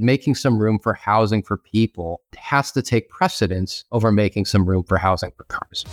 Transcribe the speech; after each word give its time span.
making 0.00 0.34
some 0.34 0.58
room 0.58 0.78
for 0.78 0.94
housing 0.94 1.42
for 1.42 1.58
people 1.58 2.22
has 2.36 2.72
to 2.72 2.80
take 2.80 3.10
precedence 3.10 3.84
over 3.92 4.10
making 4.10 4.46
some 4.46 4.64
room 4.64 4.82
for 4.82 4.96
housing 4.96 5.30
for 5.36 5.44
cars. 5.44 5.84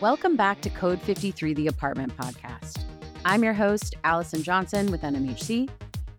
Welcome 0.00 0.36
back 0.36 0.60
to 0.60 0.70
Code 0.70 1.00
53, 1.02 1.54
the 1.54 1.66
apartment 1.66 2.16
podcast. 2.16 2.84
I'm 3.24 3.42
your 3.42 3.54
host, 3.54 3.96
Alison 4.04 4.42
Johnson 4.42 4.92
with 4.92 5.02
NMHC. 5.02 5.68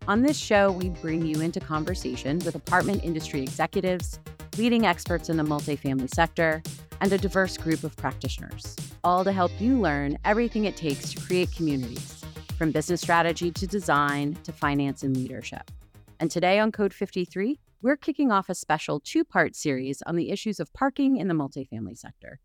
On 0.08 0.24
this 0.24 0.38
show, 0.38 0.72
we 0.72 0.90
bring 0.90 1.26
you 1.26 1.40
into 1.40 1.60
conversation 1.60 2.40
with 2.40 2.56
apartment 2.56 3.04
industry 3.04 3.42
executives, 3.42 4.20
leading 4.58 4.86
experts 4.86 5.30
in 5.30 5.38
the 5.38 5.44
multifamily 5.44 6.10
sector, 6.10 6.62
and 7.02 7.12
a 7.12 7.18
diverse 7.18 7.58
group 7.58 7.84
of 7.84 7.96
practitioners, 7.96 8.76
all 9.04 9.24
to 9.24 9.32
help 9.32 9.52
you 9.60 9.80
learn 9.80 10.18
everything 10.26 10.66
it 10.66 10.76
takes 10.76 11.14
to 11.14 11.22
create 11.22 11.52
communities, 11.56 12.24
from 12.58 12.72
business 12.72 13.02
strategy 13.02 13.52
to 13.52 13.66
design 13.66 14.38
to 14.44 14.52
finance 14.52 15.04
and 15.04 15.16
leadership. 15.16 15.72
And 16.20 16.30
today 16.30 16.60
on 16.60 16.72
Code 16.72 16.94
53, 16.94 17.60
we're 17.82 17.96
kicking 17.96 18.32
off 18.32 18.50
a 18.50 18.56
special 18.56 19.00
two 19.00 19.24
part 19.24 19.56
series 19.56 20.02
on 20.02 20.18
the 20.18 20.32
issues 20.32 20.60
of 20.60 20.74
parking 20.74 21.18
in 21.18 21.30
the 21.30 21.34
multifamily 21.34 21.98
sector. 21.98 22.40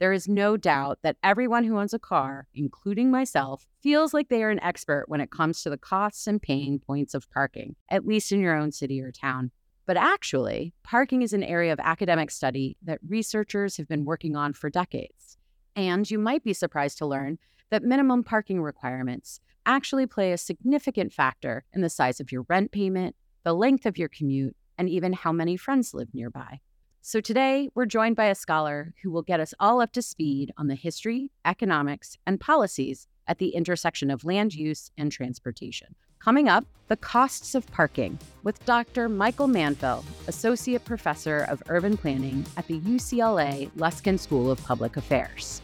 There 0.00 0.12
is 0.12 0.26
no 0.26 0.56
doubt 0.56 0.98
that 1.04 1.18
everyone 1.22 1.62
who 1.62 1.78
owns 1.78 1.94
a 1.94 1.98
car, 2.00 2.48
including 2.52 3.12
myself, 3.12 3.68
feels 3.80 4.12
like 4.12 4.28
they 4.28 4.42
are 4.42 4.50
an 4.50 4.58
expert 4.58 5.04
when 5.06 5.20
it 5.20 5.30
comes 5.30 5.62
to 5.62 5.70
the 5.70 5.78
costs 5.78 6.26
and 6.26 6.42
pain 6.42 6.80
points 6.80 7.14
of 7.14 7.30
parking, 7.30 7.76
at 7.88 8.04
least 8.04 8.32
in 8.32 8.40
your 8.40 8.56
own 8.56 8.72
city 8.72 9.00
or 9.00 9.12
town. 9.12 9.52
But 9.86 9.96
actually, 9.96 10.74
parking 10.82 11.22
is 11.22 11.32
an 11.32 11.42
area 11.42 11.72
of 11.72 11.80
academic 11.80 12.30
study 12.30 12.76
that 12.82 13.00
researchers 13.06 13.76
have 13.76 13.88
been 13.88 14.04
working 14.04 14.36
on 14.36 14.52
for 14.52 14.70
decades. 14.70 15.36
And 15.74 16.08
you 16.10 16.18
might 16.18 16.44
be 16.44 16.52
surprised 16.52 16.98
to 16.98 17.06
learn 17.06 17.38
that 17.70 17.82
minimum 17.82 18.22
parking 18.22 18.60
requirements 18.60 19.40
actually 19.66 20.06
play 20.06 20.32
a 20.32 20.38
significant 20.38 21.12
factor 21.12 21.64
in 21.72 21.80
the 21.80 21.88
size 21.88 22.20
of 22.20 22.30
your 22.30 22.44
rent 22.48 22.70
payment, 22.72 23.16
the 23.44 23.54
length 23.54 23.86
of 23.86 23.98
your 23.98 24.08
commute, 24.08 24.56
and 24.78 24.88
even 24.88 25.12
how 25.12 25.32
many 25.32 25.56
friends 25.56 25.94
live 25.94 26.14
nearby. 26.14 26.60
So 27.00 27.20
today, 27.20 27.68
we're 27.74 27.86
joined 27.86 28.14
by 28.14 28.26
a 28.26 28.34
scholar 28.34 28.94
who 29.02 29.10
will 29.10 29.22
get 29.22 29.40
us 29.40 29.54
all 29.58 29.80
up 29.80 29.92
to 29.92 30.02
speed 30.02 30.52
on 30.56 30.68
the 30.68 30.76
history, 30.76 31.32
economics, 31.44 32.16
and 32.26 32.38
policies 32.38 33.08
at 33.26 33.38
the 33.38 33.50
intersection 33.50 34.10
of 34.10 34.24
land 34.24 34.54
use 34.54 34.90
and 34.96 35.10
transportation. 35.10 35.96
Coming 36.24 36.48
up, 36.48 36.64
the 36.86 36.96
costs 36.96 37.56
of 37.56 37.66
parking 37.72 38.16
with 38.44 38.64
Dr. 38.64 39.08
Michael 39.08 39.48
Manville, 39.48 40.04
Associate 40.28 40.84
Professor 40.84 41.38
of 41.48 41.60
Urban 41.68 41.96
Planning 41.96 42.46
at 42.56 42.64
the 42.68 42.78
UCLA 42.78 43.68
Luskin 43.72 44.20
School 44.20 44.48
of 44.48 44.62
Public 44.62 44.96
Affairs. 44.96 45.60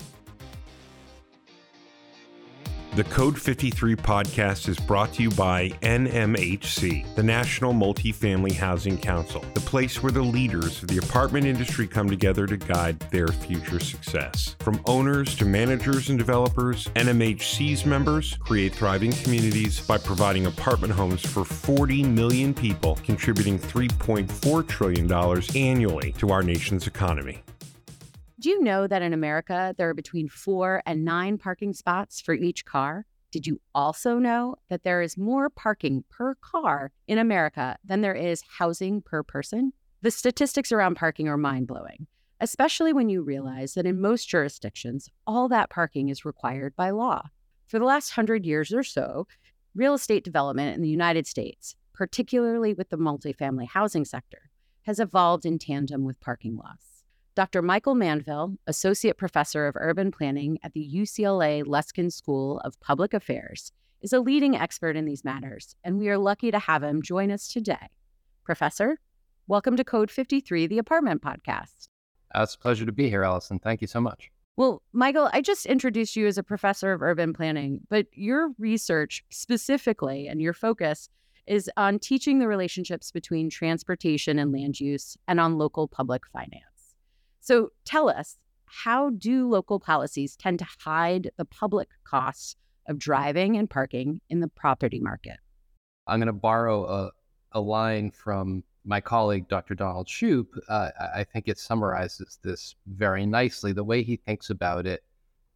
The 2.94 3.04
Code 3.04 3.40
53 3.40 3.94
podcast 3.94 4.68
is 4.68 4.76
brought 4.76 5.12
to 5.14 5.22
you 5.22 5.30
by 5.30 5.68
NMHC, 5.82 7.14
the 7.14 7.22
National 7.22 7.72
Multifamily 7.72 8.54
Housing 8.54 8.98
Council, 8.98 9.44
the 9.54 9.60
place 9.60 10.02
where 10.02 10.10
the 10.10 10.22
leaders 10.22 10.82
of 10.82 10.88
the 10.88 10.98
apartment 10.98 11.46
industry 11.46 11.86
come 11.86 12.08
together 12.08 12.46
to 12.46 12.56
guide 12.56 12.98
their 13.12 13.28
future 13.28 13.78
success. 13.78 14.56
From 14.58 14.80
owners 14.86 15.36
to 15.36 15.44
managers 15.44 16.08
and 16.08 16.18
developers, 16.18 16.86
NMHC's 16.96 17.86
members 17.86 18.36
create 18.40 18.74
thriving 18.74 19.12
communities 19.12 19.78
by 19.78 19.98
providing 19.98 20.46
apartment 20.46 20.92
homes 20.92 21.20
for 21.20 21.44
40 21.44 22.02
million 22.02 22.52
people, 22.52 22.98
contributing 23.04 23.60
$3.4 23.60 24.66
trillion 24.66 25.12
annually 25.54 26.12
to 26.18 26.30
our 26.30 26.42
nation's 26.42 26.88
economy. 26.88 27.44
Do 28.40 28.50
you 28.50 28.62
know 28.62 28.86
that 28.86 29.02
in 29.02 29.12
America, 29.12 29.74
there 29.76 29.88
are 29.88 29.94
between 29.94 30.28
four 30.28 30.80
and 30.86 31.04
nine 31.04 31.38
parking 31.38 31.72
spots 31.72 32.20
for 32.20 32.34
each 32.34 32.64
car? 32.64 33.04
Did 33.32 33.48
you 33.48 33.60
also 33.74 34.20
know 34.20 34.54
that 34.68 34.84
there 34.84 35.02
is 35.02 35.18
more 35.18 35.50
parking 35.50 36.04
per 36.08 36.36
car 36.36 36.92
in 37.08 37.18
America 37.18 37.76
than 37.84 38.00
there 38.00 38.14
is 38.14 38.44
housing 38.58 39.02
per 39.02 39.24
person? 39.24 39.72
The 40.02 40.12
statistics 40.12 40.70
around 40.70 40.94
parking 40.94 41.26
are 41.26 41.36
mind 41.36 41.66
blowing, 41.66 42.06
especially 42.38 42.92
when 42.92 43.08
you 43.08 43.22
realize 43.22 43.74
that 43.74 43.86
in 43.86 44.00
most 44.00 44.28
jurisdictions, 44.28 45.10
all 45.26 45.48
that 45.48 45.68
parking 45.68 46.08
is 46.08 46.24
required 46.24 46.76
by 46.76 46.90
law. 46.90 47.30
For 47.66 47.80
the 47.80 47.86
last 47.86 48.10
hundred 48.10 48.46
years 48.46 48.72
or 48.72 48.84
so, 48.84 49.26
real 49.74 49.94
estate 49.94 50.22
development 50.22 50.76
in 50.76 50.82
the 50.82 50.88
United 50.88 51.26
States, 51.26 51.74
particularly 51.92 52.72
with 52.72 52.90
the 52.90 52.98
multifamily 52.98 53.66
housing 53.66 54.04
sector, 54.04 54.50
has 54.82 55.00
evolved 55.00 55.44
in 55.44 55.58
tandem 55.58 56.04
with 56.04 56.20
parking 56.20 56.54
laws. 56.54 56.97
Dr. 57.38 57.62
Michael 57.62 57.94
Manville, 57.94 58.56
Associate 58.66 59.16
Professor 59.16 59.68
of 59.68 59.76
Urban 59.78 60.10
Planning 60.10 60.58
at 60.64 60.72
the 60.72 60.90
UCLA 60.92 61.62
Luskin 61.62 62.12
School 62.12 62.58
of 62.64 62.80
Public 62.80 63.14
Affairs, 63.14 63.70
is 64.00 64.12
a 64.12 64.18
leading 64.18 64.56
expert 64.56 64.96
in 64.96 65.04
these 65.04 65.24
matters, 65.24 65.76
and 65.84 66.00
we 66.00 66.08
are 66.08 66.18
lucky 66.18 66.50
to 66.50 66.58
have 66.58 66.82
him 66.82 67.00
join 67.00 67.30
us 67.30 67.46
today. 67.46 67.90
Professor, 68.42 68.98
welcome 69.46 69.76
to 69.76 69.84
Code 69.84 70.10
53, 70.10 70.66
the 70.66 70.78
apartment 70.78 71.22
podcast. 71.22 71.86
Uh, 72.34 72.42
it's 72.42 72.56
a 72.56 72.58
pleasure 72.58 72.84
to 72.84 72.90
be 72.90 73.08
here, 73.08 73.22
Alison. 73.22 73.60
Thank 73.60 73.82
you 73.82 73.86
so 73.86 74.00
much. 74.00 74.32
Well, 74.56 74.82
Michael, 74.92 75.30
I 75.32 75.40
just 75.40 75.64
introduced 75.64 76.16
you 76.16 76.26
as 76.26 76.38
a 76.38 76.42
professor 76.42 76.90
of 76.90 77.02
urban 77.02 77.32
planning, 77.34 77.82
but 77.88 78.06
your 78.14 78.50
research 78.58 79.22
specifically 79.30 80.26
and 80.26 80.42
your 80.42 80.54
focus 80.54 81.08
is 81.46 81.70
on 81.76 82.00
teaching 82.00 82.40
the 82.40 82.48
relationships 82.48 83.12
between 83.12 83.48
transportation 83.48 84.40
and 84.40 84.50
land 84.50 84.80
use 84.80 85.16
and 85.28 85.38
on 85.38 85.56
local 85.56 85.86
public 85.86 86.26
finance. 86.32 86.77
So 87.48 87.70
tell 87.86 88.10
us, 88.10 88.36
how 88.66 89.08
do 89.08 89.48
local 89.48 89.80
policies 89.80 90.36
tend 90.36 90.58
to 90.58 90.66
hide 90.84 91.30
the 91.38 91.46
public 91.46 91.88
costs 92.04 92.56
of 92.86 92.98
driving 92.98 93.56
and 93.56 93.70
parking 93.70 94.20
in 94.28 94.40
the 94.40 94.48
property 94.48 95.00
market? 95.00 95.38
I'm 96.06 96.20
going 96.20 96.26
to 96.26 96.34
borrow 96.34 96.84
a, 96.84 97.10
a 97.52 97.60
line 97.60 98.10
from 98.10 98.64
my 98.84 99.00
colleague, 99.00 99.48
Dr. 99.48 99.74
Donald 99.74 100.08
Shoup. 100.08 100.46
Uh, 100.68 100.90
I 101.14 101.24
think 101.24 101.48
it 101.48 101.58
summarizes 101.58 102.38
this 102.44 102.74
very 102.86 103.24
nicely. 103.24 103.72
The 103.72 103.82
way 103.82 104.02
he 104.02 104.16
thinks 104.16 104.50
about 104.50 104.86
it 104.86 105.02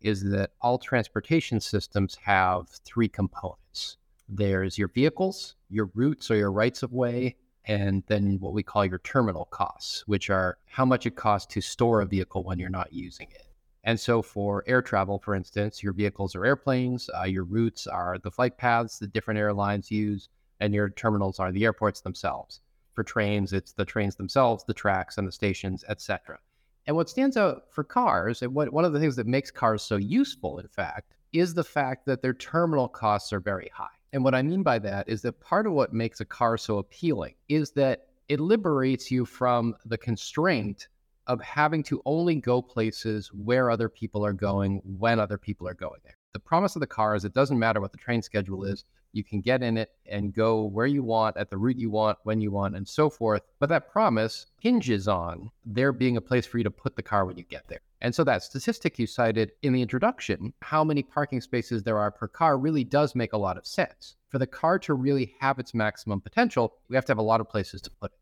is 0.01 0.25
that 0.31 0.53
all 0.63 0.79
transportation 0.79 1.61
systems 1.61 2.17
have 2.25 2.71
three 2.87 3.09
components 3.09 3.99
there's 4.29 4.79
your 4.79 4.89
vehicles, 4.89 5.57
your 5.69 5.91
routes 5.95 6.31
or 6.31 6.37
your 6.37 6.53
rights 6.53 6.83
of 6.83 6.93
way, 6.93 7.37
and 7.65 8.03
then 8.07 8.39
what 8.41 8.53
we 8.53 8.63
call 8.63 8.85
your 8.85 8.99
terminal 8.99 9.47
costs, 9.47 10.07
which 10.07 10.31
are 10.31 10.59
how 10.67 10.85
much 10.85 11.07
it 11.07 11.17
costs 11.17 11.53
to 11.55 11.61
store 11.61 12.01
a 12.01 12.07
vehicle 12.07 12.43
when 12.43 12.59
you're 12.59 12.69
not 12.69 12.93
using 12.93 13.29
it. 13.31 13.47
And 13.85 13.99
so 13.99 14.23
for 14.23 14.63
air 14.67 14.83
travel, 14.83 15.19
for 15.19 15.35
instance, 15.35 15.83
your 15.83 15.93
vehicles 15.93 16.37
are 16.37 16.47
airplanes, 16.47 17.11
uh, 17.19 17.25
your 17.25 17.45
routes 17.45 17.87
are 17.87 18.19
the 18.19 18.31
flight 18.31 18.57
paths 18.57 18.99
that 18.99 19.13
different 19.13 19.39
airlines 19.39 19.91
use, 19.91 20.29
and 20.61 20.73
your 20.73 20.91
terminals 20.91 21.41
are 21.41 21.51
the 21.51 21.65
airports 21.65 22.01
themselves. 22.01 22.61
For 22.95 23.03
trains, 23.03 23.53
it's 23.53 23.73
the 23.73 23.85
trains 23.85 24.17
themselves, 24.17 24.65
the 24.65 24.75
tracks 24.75 25.19
and 25.19 25.27
the 25.27 25.33
stations, 25.33 25.85
etc. 25.89 26.39
And 26.87 26.95
what 26.97 27.09
stands 27.09 27.37
out 27.37 27.65
for 27.71 27.83
cars, 27.85 28.43
and 28.43 28.55
what, 28.55 28.73
one 28.73 28.85
of 28.85 28.93
the 28.93 29.01
things 29.01 29.17
that 29.17 29.27
makes 29.27 29.51
cars 29.51 29.83
so 29.83 29.97
useful, 29.97 30.59
in 30.59 30.69
fact, 30.69 31.15
is 31.33 31.55
the 31.55 31.65
fact 31.65 32.07
that 32.07 32.23
their 32.23 32.35
terminal 32.35 32.89
costs 32.89 33.33
are 33.33 33.41
very 33.41 33.71
high. 33.75 33.87
And 34.13 34.23
what 34.25 34.35
I 34.35 34.43
mean 34.43 34.63
by 34.63 34.79
that 34.81 35.09
is 35.09 35.23
that 35.23 35.41
part 35.41 35.67
of 35.67 35.73
what 35.73 35.93
makes 35.93 36.21
a 36.21 36.25
car 36.25 36.59
so 36.59 36.79
appealing 36.79 37.35
is 37.49 37.73
that 37.73 38.09
it 38.29 38.41
liberates 38.41 39.11
you 39.11 39.25
from 39.25 39.75
the 39.87 39.99
constraint 39.99 40.89
of 41.27 41.41
having 41.41 41.83
to 41.85 42.03
only 42.05 42.35
go 42.35 42.61
places 42.61 43.31
where 43.33 43.71
other 43.71 43.89
people 43.89 44.25
are 44.25 44.33
going 44.33 44.83
when 44.85 45.19
other 45.19 45.39
people 45.39 45.67
are 45.67 45.75
going 45.75 46.01
there. 46.05 46.17
The 46.33 46.41
promise 46.41 46.77
of 46.77 46.81
the 46.81 46.87
car 46.87 47.15
is 47.15 47.25
it 47.25 47.35
doesn't 47.35 47.59
matter 47.59 47.81
what 47.81 47.93
the 47.93 47.99
train 47.99 48.23
schedule 48.23 48.65
is, 48.65 48.85
you 49.13 49.23
can 49.23 49.41
get 49.41 49.63
in 49.63 49.77
it 49.77 49.91
and 50.07 50.33
go 50.33 50.65
where 50.65 50.87
you 50.87 51.03
want, 51.03 51.37
at 51.37 51.51
the 51.51 51.59
route 51.59 51.77
you 51.77 51.91
want, 51.91 52.19
when 52.25 52.41
you 52.41 52.51
want, 52.51 52.75
and 52.75 52.89
so 52.89 53.11
forth. 53.11 53.43
But 53.61 53.69
that 53.69 53.91
promise 53.91 54.47
hinges 54.59 55.07
on 55.09 55.51
there 55.65 55.93
being 55.93 56.17
a 56.17 56.23
place 56.23 56.47
for 56.47 56.59
you 56.59 56.65
to 56.65 56.71
put 56.71 56.97
the 56.97 57.03
car 57.03 57.27
when 57.27 57.37
you 57.37 57.45
get 57.45 57.69
there. 57.69 57.81
And 58.03 58.15
so 58.15 58.25
that 58.25 58.43
statistic 58.43 58.99
you 58.99 59.07
cited 59.07 59.53
in 59.63 59.73
the 59.73 59.81
introduction, 59.81 60.53
how 60.61 60.85
many 60.85 61.03
parking 61.03 61.41
spaces 61.41 61.83
there 61.83 61.99
are 61.99 62.11
per 62.11 62.29
car, 62.29 62.59
really 62.59 62.85
does 62.85 63.15
make 63.15 63.33
a 63.33 63.39
lot 63.39 63.57
of 63.57 63.67
sense. 63.67 64.17
For 64.29 64.39
the 64.39 64.47
car 64.47 64.79
to 64.81 64.95
really 64.95 65.35
have 65.41 65.59
its 65.59 65.73
maximum 65.73 66.21
potential, 66.21 66.75
we 66.89 66.97
have 66.97 67.07
to 67.07 67.13
have 67.13 67.19
a 67.19 67.23
lot 67.23 67.41
of 67.41 67.49
places 67.49 67.81
to 67.83 67.91
put 67.91 68.13
it. 68.13 68.19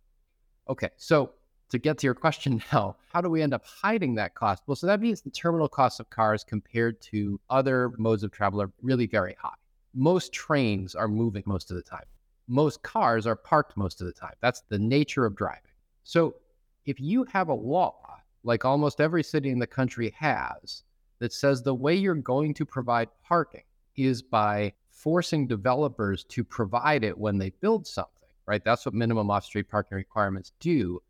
Okay, 0.71 0.91
so 0.97 1.33
to 1.71 1.79
get 1.79 1.99
to 1.99 2.07
your 2.07 2.15
question 2.15 2.63
now, 2.73 2.97
how 3.13 3.21
do 3.21 3.29
we 3.29 3.43
end 3.43 3.55
up 3.55 3.65
hiding 3.65 4.15
that 4.15 4.35
cost? 4.37 4.63
Well, 4.67 4.77
so 4.77 4.87
that 4.87 5.01
means 5.01 5.23
the 5.23 5.31
terminal 5.31 5.69
costs 5.69 5.99
of 5.99 6.11
cars 6.11 6.45
compared 6.45 7.01
to 7.03 7.41
other 7.51 7.93
modes 7.99 8.23
of 8.23 8.31
travel 8.31 8.63
are 8.63 8.71
really 8.83 9.07
very 9.07 9.35
high 9.41 9.51
most 9.95 10.33
trains 10.33 10.95
are 10.95 11.09
moving 11.09 11.43
most 11.47 11.71
of 11.71 11.77
the 11.77 11.83
time. 11.83 12.05
Most 12.49 12.83
cars 12.83 13.27
are 13.27 13.37
parked 13.37 13.77
most 13.77 14.01
of 14.01 14.07
the 14.07 14.13
time. 14.13 14.35
That's 14.41 14.63
the 14.69 14.79
nature 14.79 15.25
of 15.25 15.37
driving. 15.37 15.73
So 16.05 16.37
if 16.85 17.01
you 17.01 17.25
have 17.25 17.49
a 17.49 17.55
law, 17.55 18.20
like 18.43 18.65
almost 18.65 19.01
every 19.01 19.23
city 19.23 19.51
in 19.51 19.59
the 19.59 19.67
country 19.67 20.15
has, 20.19 20.83
that 21.19 21.33
says 21.33 21.63
the 21.63 21.75
way 21.75 21.95
you're 21.95 22.15
going 22.15 22.55
to 22.55 22.65
provide 22.65 23.09
parking 23.23 23.63
is 23.97 24.23
by 24.23 24.73
forcing 24.91 25.47
developers 25.47 26.25
to 26.25 26.43
provide 26.43 27.05
it 27.05 27.17
when 27.17 27.39
they 27.39 27.51
build 27.61 27.87
something, 27.87 28.29
right? 28.47 28.65
That's 28.65 28.85
what 28.85 28.95
minimum 28.95 29.31
off 29.31 29.45
street 29.45 29.69
parking 29.69 29.97
requirements 29.97 30.53
do. 30.61 31.03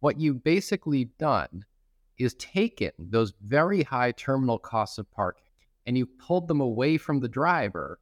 What 0.00 0.18
you've 0.18 0.42
basically 0.42 1.06
done 1.18 1.64
is 2.18 2.34
taken 2.34 2.92
those 2.98 3.32
very 3.42 3.82
high 3.82 4.12
terminal 4.12 4.58
costs 4.58 4.98
of 4.98 5.10
parking 5.10 5.44
and 5.86 5.96
you 5.96 6.06
pulled 6.06 6.48
them 6.48 6.60
away 6.60 6.96
from 6.96 7.20
the 7.20 7.28
driver 7.28 7.98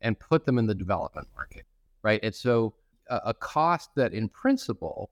and 0.00 0.18
put 0.18 0.44
them 0.44 0.58
in 0.58 0.66
the 0.66 0.74
development 0.74 1.28
market, 1.34 1.64
right? 2.02 2.20
And 2.22 2.34
so 2.34 2.74
a, 3.08 3.20
a 3.26 3.34
cost 3.34 3.90
that 3.96 4.12
in 4.12 4.28
principle 4.28 5.10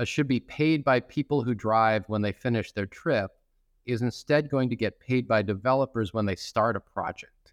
uh, 0.00 0.04
should 0.04 0.26
be 0.26 0.40
paid 0.40 0.82
by 0.82 0.98
people 0.98 1.42
who 1.42 1.54
drive 1.54 2.08
when 2.08 2.22
they 2.22 2.32
finish 2.32 2.72
their 2.72 2.86
trip 2.86 3.32
is 3.84 4.00
instead 4.00 4.48
going 4.48 4.70
to 4.70 4.76
get 4.76 4.98
paid 4.98 5.28
by 5.28 5.42
developers 5.42 6.14
when 6.14 6.24
they 6.24 6.36
start 6.36 6.74
a 6.74 6.80
project. 6.80 7.52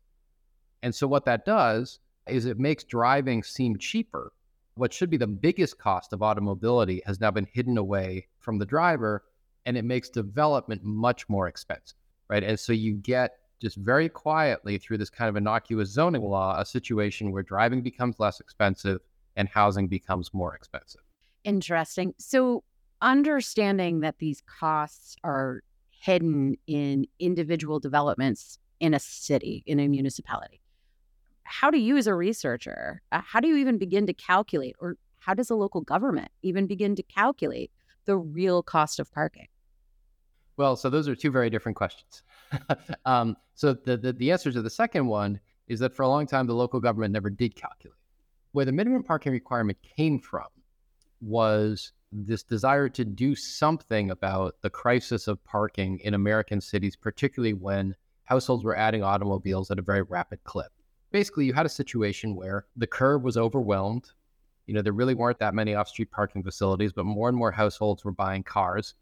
And 0.81 0.95
so 0.95 1.07
what 1.07 1.25
that 1.25 1.45
does 1.45 1.99
is 2.25 2.45
it 2.45 2.57
makes 2.57 2.85
driving 2.85 3.43
seem 3.43 3.77
cheaper. 3.77 4.31
What 4.75 4.93
should 4.93 5.09
be 5.09 5.17
the 5.17 5.27
biggest 5.27 5.77
cost 5.77 6.13
of 6.13 6.23
automobility 6.23 7.01
has 7.05 7.19
now 7.19 7.31
been 7.31 7.47
hidden 7.51 7.77
away 7.77 8.27
from 8.39 8.59
the 8.59 8.65
driver 8.65 9.25
and 9.65 9.75
it 9.75 9.83
makes 9.83 10.09
development 10.09 10.83
much 10.85 11.27
more 11.27 11.49
expensive, 11.49 11.97
right? 12.29 12.43
And 12.43 12.57
so 12.57 12.71
you 12.71 12.93
get 12.93 13.39
just 13.59 13.75
very 13.75 14.07
quietly 14.07 14.77
through 14.77 14.99
this 14.99 15.09
kind 15.09 15.27
of 15.27 15.35
innocuous 15.35 15.89
zoning 15.89 16.21
law 16.21 16.57
a 16.57 16.65
situation 16.65 17.33
where 17.33 17.43
driving 17.43 17.81
becomes 17.81 18.19
less 18.19 18.39
expensive 18.39 19.01
and 19.35 19.49
housing 19.49 19.89
becomes 19.89 20.33
more 20.33 20.55
expensive. 20.55 21.01
Interesting. 21.47 22.13
So 22.17 22.65
understanding 23.01 24.01
that 24.01 24.19
these 24.19 24.41
costs 24.59 25.15
are 25.23 25.61
hidden 25.89 26.57
in 26.67 27.07
individual 27.19 27.79
developments 27.79 28.59
in 28.81 28.93
a 28.93 28.99
city, 28.99 29.63
in 29.65 29.79
a 29.79 29.87
municipality. 29.87 30.59
How 31.43 31.71
do 31.71 31.79
you, 31.79 31.95
as 31.95 32.05
a 32.05 32.13
researcher, 32.13 33.01
uh, 33.13 33.21
how 33.25 33.39
do 33.39 33.47
you 33.47 33.55
even 33.55 33.77
begin 33.77 34.05
to 34.07 34.13
calculate, 34.13 34.75
or 34.79 34.97
how 35.19 35.33
does 35.33 35.49
a 35.49 35.55
local 35.55 35.79
government 35.79 36.29
even 36.41 36.67
begin 36.67 36.97
to 36.97 37.03
calculate 37.03 37.71
the 38.03 38.17
real 38.17 38.61
cost 38.61 38.99
of 38.99 39.09
parking? 39.13 39.47
Well, 40.57 40.75
so 40.75 40.89
those 40.89 41.07
are 41.07 41.15
two 41.15 41.31
very 41.31 41.49
different 41.49 41.77
questions. 41.77 42.23
um, 43.05 43.37
so 43.55 43.73
the, 43.73 43.95
the, 43.95 44.11
the 44.11 44.31
answer 44.33 44.51
to 44.51 44.61
the 44.61 44.69
second 44.69 45.07
one 45.07 45.39
is 45.69 45.79
that 45.79 45.95
for 45.95 46.03
a 46.03 46.09
long 46.09 46.27
time, 46.27 46.45
the 46.45 46.53
local 46.53 46.81
government 46.81 47.13
never 47.13 47.29
did 47.29 47.55
calculate. 47.55 47.95
Where 48.51 48.65
the 48.65 48.73
minimum 48.73 49.03
parking 49.03 49.31
requirement 49.31 49.77
came 49.95 50.19
from 50.19 50.47
was 51.21 51.91
this 52.11 52.43
desire 52.43 52.89
to 52.89 53.05
do 53.05 53.35
something 53.35 54.11
about 54.11 54.55
the 54.61 54.69
crisis 54.69 55.27
of 55.27 55.43
parking 55.43 55.99
in 55.99 56.13
American 56.13 56.61
cities, 56.61 56.95
particularly 56.95 57.53
when 57.53 57.95
households 58.23 58.63
were 58.63 58.77
adding 58.77 59.03
automobiles 59.03 59.71
at 59.71 59.79
a 59.79 59.83
very 59.83 60.01
rapid 60.01 60.43
clip. 60.43 60.71
Basically, 61.11 61.45
you 61.45 61.53
had 61.53 61.65
a 61.65 61.69
situation 61.69 62.35
where 62.35 62.65
the 62.75 62.87
curb 62.87 63.23
was 63.23 63.37
overwhelmed. 63.37 64.11
You 64.65 64.73
know, 64.73 64.81
there 64.81 64.93
really 64.93 65.15
weren't 65.15 65.39
that 65.39 65.53
many 65.53 65.75
off 65.75 65.87
street 65.87 66.11
parking 66.11 66.43
facilities, 66.43 66.93
but 66.93 67.05
more 67.05 67.29
and 67.29 67.37
more 67.37 67.51
households 67.51 68.03
were 68.03 68.11
buying 68.11 68.43
cars. 68.43 68.95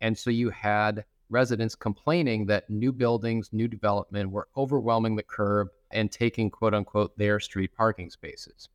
And 0.00 0.16
so 0.16 0.30
you 0.30 0.50
had 0.50 1.04
residents 1.30 1.74
complaining 1.74 2.46
that 2.46 2.68
new 2.70 2.92
buildings, 2.92 3.50
new 3.52 3.68
development 3.68 4.30
were 4.30 4.48
overwhelming 4.56 5.16
the 5.16 5.22
curb 5.22 5.68
and 5.90 6.10
taking 6.10 6.50
quote 6.50 6.74
unquote 6.74 7.16
their 7.16 7.40
street 7.40 7.74
parking 7.74 8.10
spaces. 8.10 8.68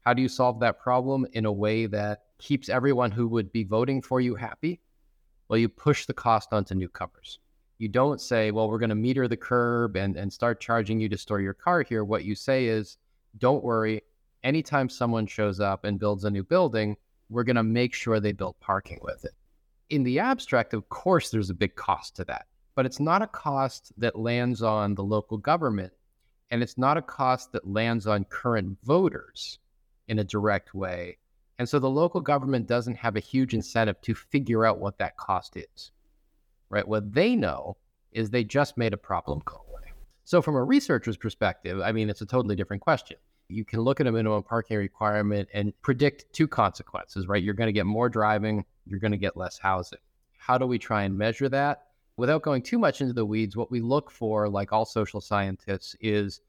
How 0.00 0.14
do 0.14 0.22
you 0.22 0.28
solve 0.28 0.60
that 0.60 0.80
problem 0.80 1.26
in 1.32 1.44
a 1.44 1.52
way 1.52 1.86
that 1.86 2.24
keeps 2.38 2.68
everyone 2.68 3.10
who 3.10 3.28
would 3.28 3.52
be 3.52 3.64
voting 3.64 4.02
for 4.02 4.20
you 4.20 4.34
happy? 4.34 4.80
Well, 5.48 5.58
you 5.58 5.68
push 5.68 6.06
the 6.06 6.14
cost 6.14 6.52
onto 6.52 6.74
newcomers. 6.74 7.38
You 7.78 7.88
don't 7.88 8.20
say, 8.20 8.50
well, 8.50 8.68
we're 8.68 8.78
going 8.78 8.88
to 8.90 8.94
meter 8.94 9.28
the 9.28 9.36
curb 9.36 9.96
and, 9.96 10.16
and 10.16 10.32
start 10.32 10.60
charging 10.60 11.00
you 11.00 11.08
to 11.08 11.18
store 11.18 11.40
your 11.40 11.54
car 11.54 11.82
here. 11.82 12.04
What 12.04 12.24
you 12.24 12.34
say 12.34 12.66
is, 12.66 12.98
don't 13.38 13.64
worry. 13.64 14.02
Anytime 14.42 14.88
someone 14.88 15.26
shows 15.26 15.60
up 15.60 15.84
and 15.84 15.98
builds 15.98 16.24
a 16.24 16.30
new 16.30 16.42
building, 16.42 16.96
we're 17.30 17.44
going 17.44 17.56
to 17.56 17.62
make 17.62 17.94
sure 17.94 18.20
they 18.20 18.32
build 18.32 18.58
parking 18.60 18.98
with 19.02 19.24
it 19.24 19.32
in 19.90 20.02
the 20.02 20.18
abstract, 20.18 20.74
of 20.74 20.88
course, 20.88 21.30
there's 21.30 21.50
a 21.50 21.54
big 21.54 21.74
cost 21.74 22.16
to 22.16 22.24
that, 22.24 22.46
but 22.74 22.86
it's 22.86 23.00
not 23.00 23.22
a 23.22 23.26
cost 23.26 23.92
that 23.96 24.18
lands 24.18 24.62
on 24.62 24.94
the 24.94 25.02
local 25.04 25.38
government. 25.38 25.92
And 26.50 26.62
it's 26.62 26.78
not 26.78 26.96
a 26.96 27.02
cost 27.02 27.52
that 27.52 27.68
lands 27.68 28.06
on 28.06 28.24
current 28.24 28.78
voters 28.82 29.58
in 30.08 30.18
a 30.18 30.24
direct 30.24 30.74
way. 30.74 31.18
And 31.58 31.68
so 31.68 31.78
the 31.78 31.90
local 31.90 32.20
government 32.20 32.66
doesn't 32.66 32.96
have 32.96 33.16
a 33.16 33.20
huge 33.20 33.54
incentive 33.54 34.00
to 34.02 34.14
figure 34.14 34.64
out 34.64 34.78
what 34.78 34.98
that 34.98 35.16
cost 35.16 35.56
is, 35.56 35.90
right? 36.70 36.86
What 36.86 37.12
they 37.12 37.34
know 37.34 37.76
is 38.12 38.30
they 38.30 38.44
just 38.44 38.76
made 38.76 38.92
a 38.92 38.98
problem 38.98 39.42
go 39.44 39.64
away. 39.68 39.92
So, 40.24 40.40
from 40.40 40.54
a 40.54 40.62
researcher's 40.62 41.16
perspective, 41.16 41.80
I 41.80 41.92
mean, 41.92 42.10
it's 42.10 42.20
a 42.20 42.26
totally 42.26 42.54
different 42.54 42.82
question. 42.82 43.16
You 43.48 43.64
can 43.64 43.80
look 43.80 43.98
at 43.98 44.06
a 44.06 44.12
minimum 44.12 44.42
parking 44.42 44.76
requirement 44.76 45.48
and 45.54 45.72
predict 45.82 46.32
two 46.32 46.46
consequences, 46.46 47.26
right? 47.26 47.42
You're 47.42 47.54
going 47.54 47.68
to 47.68 47.72
get 47.72 47.86
more 47.86 48.08
driving 48.08 48.64
you're 48.88 49.00
going 49.00 49.12
to 49.12 49.18
get 49.18 49.36
less 49.36 49.58
housing. 49.58 49.98
How 50.38 50.58
do 50.58 50.66
we 50.66 50.78
try 50.78 51.02
and 51.02 51.16
measure 51.16 51.48
that? 51.50 51.84
Without 52.16 52.42
going 52.42 52.62
too 52.62 52.78
much 52.78 53.00
into 53.00 53.12
the 53.12 53.24
weeds, 53.24 53.56
what 53.56 53.70
we 53.70 53.80
look 53.80 54.10
for, 54.10 54.48
like 54.48 54.72
all 54.72 54.84
social 54.84 55.20
scientists, 55.20 55.94
is 56.00 56.40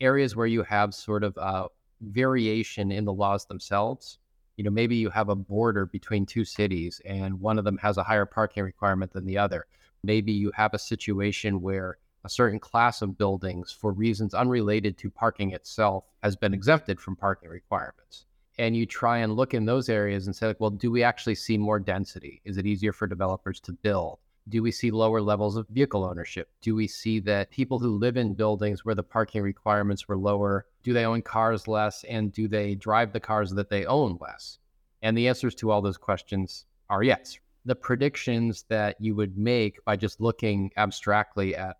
areas 0.00 0.36
where 0.36 0.46
you 0.46 0.62
have 0.62 0.94
sort 0.94 1.24
of 1.24 1.36
a 1.36 1.66
variation 2.00 2.90
in 2.90 3.04
the 3.04 3.12
laws 3.12 3.44
themselves. 3.46 4.18
You 4.58 4.64
know, 4.64 4.70
maybe 4.70 4.96
you 4.96 5.08
have 5.10 5.28
a 5.28 5.36
border 5.36 5.86
between 5.86 6.26
two 6.26 6.44
cities 6.44 7.00
and 7.04 7.40
one 7.40 7.58
of 7.60 7.64
them 7.64 7.78
has 7.78 7.96
a 7.96 8.02
higher 8.02 8.26
parking 8.26 8.64
requirement 8.64 9.12
than 9.12 9.24
the 9.24 9.38
other. 9.38 9.66
Maybe 10.02 10.32
you 10.32 10.50
have 10.56 10.74
a 10.74 10.80
situation 10.80 11.62
where 11.62 11.98
a 12.24 12.28
certain 12.28 12.58
class 12.58 13.00
of 13.00 13.16
buildings, 13.16 13.70
for 13.70 13.92
reasons 13.92 14.34
unrelated 14.34 14.98
to 14.98 15.10
parking 15.10 15.52
itself, 15.52 16.06
has 16.24 16.34
been 16.34 16.52
exempted 16.52 17.00
from 17.00 17.14
parking 17.14 17.50
requirements. 17.50 18.26
And 18.58 18.76
you 18.76 18.84
try 18.84 19.18
and 19.18 19.36
look 19.36 19.54
in 19.54 19.64
those 19.64 19.88
areas 19.88 20.26
and 20.26 20.34
say 20.34 20.48
like 20.48 20.58
well 20.58 20.70
do 20.70 20.90
we 20.90 21.04
actually 21.04 21.36
see 21.36 21.56
more 21.56 21.78
density? 21.78 22.40
Is 22.44 22.58
it 22.58 22.66
easier 22.66 22.92
for 22.92 23.06
developers 23.06 23.60
to 23.60 23.72
build 23.72 24.18
do 24.48 24.62
we 24.62 24.70
see 24.70 24.90
lower 24.90 25.20
levels 25.20 25.56
of 25.56 25.68
vehicle 25.68 26.04
ownership? 26.04 26.48
Do 26.60 26.74
we 26.74 26.86
see 26.86 27.20
that 27.20 27.50
people 27.50 27.78
who 27.78 27.98
live 27.98 28.16
in 28.16 28.34
buildings 28.34 28.84
where 28.84 28.94
the 28.94 29.02
parking 29.02 29.42
requirements 29.42 30.08
were 30.08 30.16
lower 30.16 30.66
do 30.82 30.92
they 30.94 31.04
own 31.04 31.20
cars 31.20 31.68
less 31.68 32.04
and 32.04 32.32
do 32.32 32.48
they 32.48 32.74
drive 32.74 33.12
the 33.12 33.20
cars 33.20 33.50
that 33.50 33.68
they 33.68 33.84
own 33.84 34.16
less? 34.20 34.58
And 35.02 35.16
the 35.16 35.28
answers 35.28 35.54
to 35.56 35.70
all 35.70 35.82
those 35.82 35.98
questions 35.98 36.64
are 36.88 37.02
yes. 37.02 37.38
The 37.66 37.74
predictions 37.74 38.64
that 38.68 38.96
you 38.98 39.14
would 39.14 39.36
make 39.36 39.84
by 39.84 39.96
just 39.96 40.20
looking 40.20 40.70
abstractly 40.76 41.54
at 41.54 41.76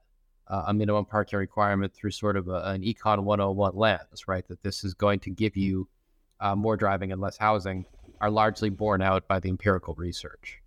uh, 0.49 0.65
a 0.67 0.75
minimum 0.75 1.05
parking 1.05 1.39
requirement 1.39 1.95
through 1.95 2.11
sort 2.11 2.37
of 2.37 2.49
a, 2.49 2.63
an 2.65 2.83
econ 2.83 3.21
101 3.21 3.77
lens 3.77 4.27
right 4.27 4.47
that 4.49 4.63
this 4.63 4.85
is 4.85 4.95
going 4.95 5.21
to 5.21 5.31
give 5.31 5.57
you 5.57 5.89
uh, 6.41 6.55
more 6.55 6.77
driving 6.77 7.13
and 7.13 7.21
less 7.21 7.37
housing 7.37 7.85
are 8.21 8.31
largely 8.31 8.69
borne 8.69 9.03
out 9.03 9.27
by 9.29 9.41
the 9.41 9.49
empirical 9.49 9.95
research. 9.95 10.61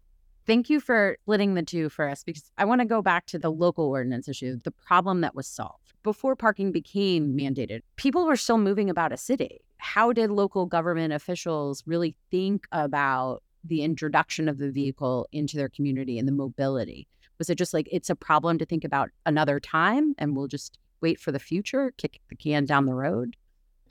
Thank 0.51 0.69
you 0.69 0.81
for 0.81 1.15
splitting 1.21 1.53
the 1.53 1.63
two 1.63 1.88
for 1.88 2.09
us 2.09 2.25
because 2.25 2.51
I 2.57 2.65
want 2.65 2.81
to 2.81 2.86
go 2.86 3.01
back 3.01 3.25
to 3.27 3.39
the 3.39 3.50
local 3.50 3.86
ordinance 3.86 4.27
issue, 4.27 4.57
the 4.62 4.71
problem 4.71 5.21
that 5.21 5.33
was 5.33 5.48
solved. 5.48 5.94
Before 6.03 6.36
parking 6.36 6.74
became 6.74 7.38
mandated, 7.38 7.83
people 7.95 8.25
were 8.25 8.35
still 8.35 8.57
moving 8.57 8.90
about 8.90 9.14
a 9.14 9.18
city. 9.18 9.61
How 9.78 10.11
did 10.11 10.30
local 10.30 10.66
government 10.66 11.14
officials 11.14 11.83
really 11.87 12.18
think 12.31 12.68
about 12.73 13.44
the 13.64 13.81
introduction 13.81 14.49
of 14.49 14.57
the 14.57 14.69
vehicle 14.69 15.25
into 15.31 15.56
their 15.56 15.69
community 15.69 16.19
and 16.19 16.28
the 16.28 16.33
mobility? 16.33 17.07
Was 17.37 17.49
it 17.49 17.57
just 17.57 17.73
like 17.73 17.87
it's 17.90 18.09
a 18.09 18.16
problem 18.18 18.57
to 18.57 18.66
think 18.66 18.83
about 18.83 19.09
another 19.25 19.57
time 19.57 20.16
and 20.18 20.35
we'll 20.35 20.49
just 20.49 20.78
wait 20.99 21.18
for 21.18 21.31
the 21.31 21.40
future, 21.40 21.94
kick 21.97 22.19
the 22.28 22.35
can 22.35 22.66
down 22.66 22.87
the 22.87 22.94
road? 22.94 23.37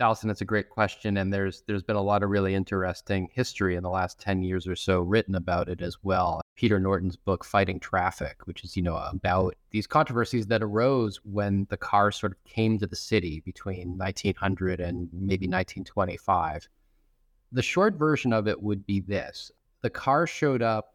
Alison, 0.01 0.29
that's 0.29 0.41
a 0.41 0.47
great 0.47 0.71
question, 0.71 1.19
and 1.19 1.31
there's 1.31 1.63
there's 1.67 1.83
been 1.83 1.97
a 1.97 2.03
lot 2.03 2.23
of 2.23 2.31
really 2.31 2.55
interesting 2.55 3.29
history 3.35 3.77
in 3.77 3.83
the 3.83 3.91
last 3.91 4.19
ten 4.19 4.43
years 4.43 4.67
or 4.67 4.75
so 4.75 5.01
written 5.01 5.35
about 5.35 5.69
it 5.69 5.83
as 5.83 5.99
well. 6.03 6.41
Peter 6.57 6.81
Norton's 6.81 7.17
book 7.17 7.45
"Fighting 7.45 7.79
Traffic," 7.79 8.47
which 8.47 8.65
is 8.65 8.79
you 8.79 8.83
know 8.83 8.97
about 8.97 9.55
these 9.73 9.87
controversies 9.87 10.47
that 10.47 10.63
arose 10.63 11.21
when 11.25 11.67
the 11.69 11.77
car 11.77 12.11
sort 12.11 12.33
of 12.33 12.43
came 12.45 12.79
to 12.79 12.87
the 12.87 12.97
city 12.97 13.43
between 13.45 13.99
1900 13.99 14.81
and 14.81 15.11
maybe 15.13 15.47
1925. 15.47 16.67
The 17.53 17.63
short 17.63 17.95
version 17.97 18.33
of 18.33 18.49
it 18.49 18.63
would 18.63 18.87
be 18.87 19.01
this: 19.01 19.53
the 19.83 19.91
car 19.91 20.27
showed 20.27 20.63
up, 20.63 20.95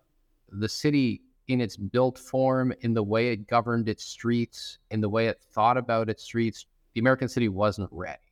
the 0.50 0.70
city 0.70 1.22
in 1.48 1.62
its 1.62 1.78
built 1.78 2.18
form, 2.18 2.74
in 2.82 2.96
the 2.96 3.04
way 3.04 3.30
it 3.30 3.46
governed 3.46 3.88
its 3.88 4.04
streets, 4.04 4.80
in 4.90 5.00
the 5.00 5.10
way 5.10 5.28
it 5.28 5.40
thought 5.52 5.78
about 5.78 6.10
its 6.10 6.24
streets, 6.24 6.66
the 6.96 7.00
American 7.00 7.28
city 7.28 7.50
wasn't 7.50 7.90
ready 7.92 8.25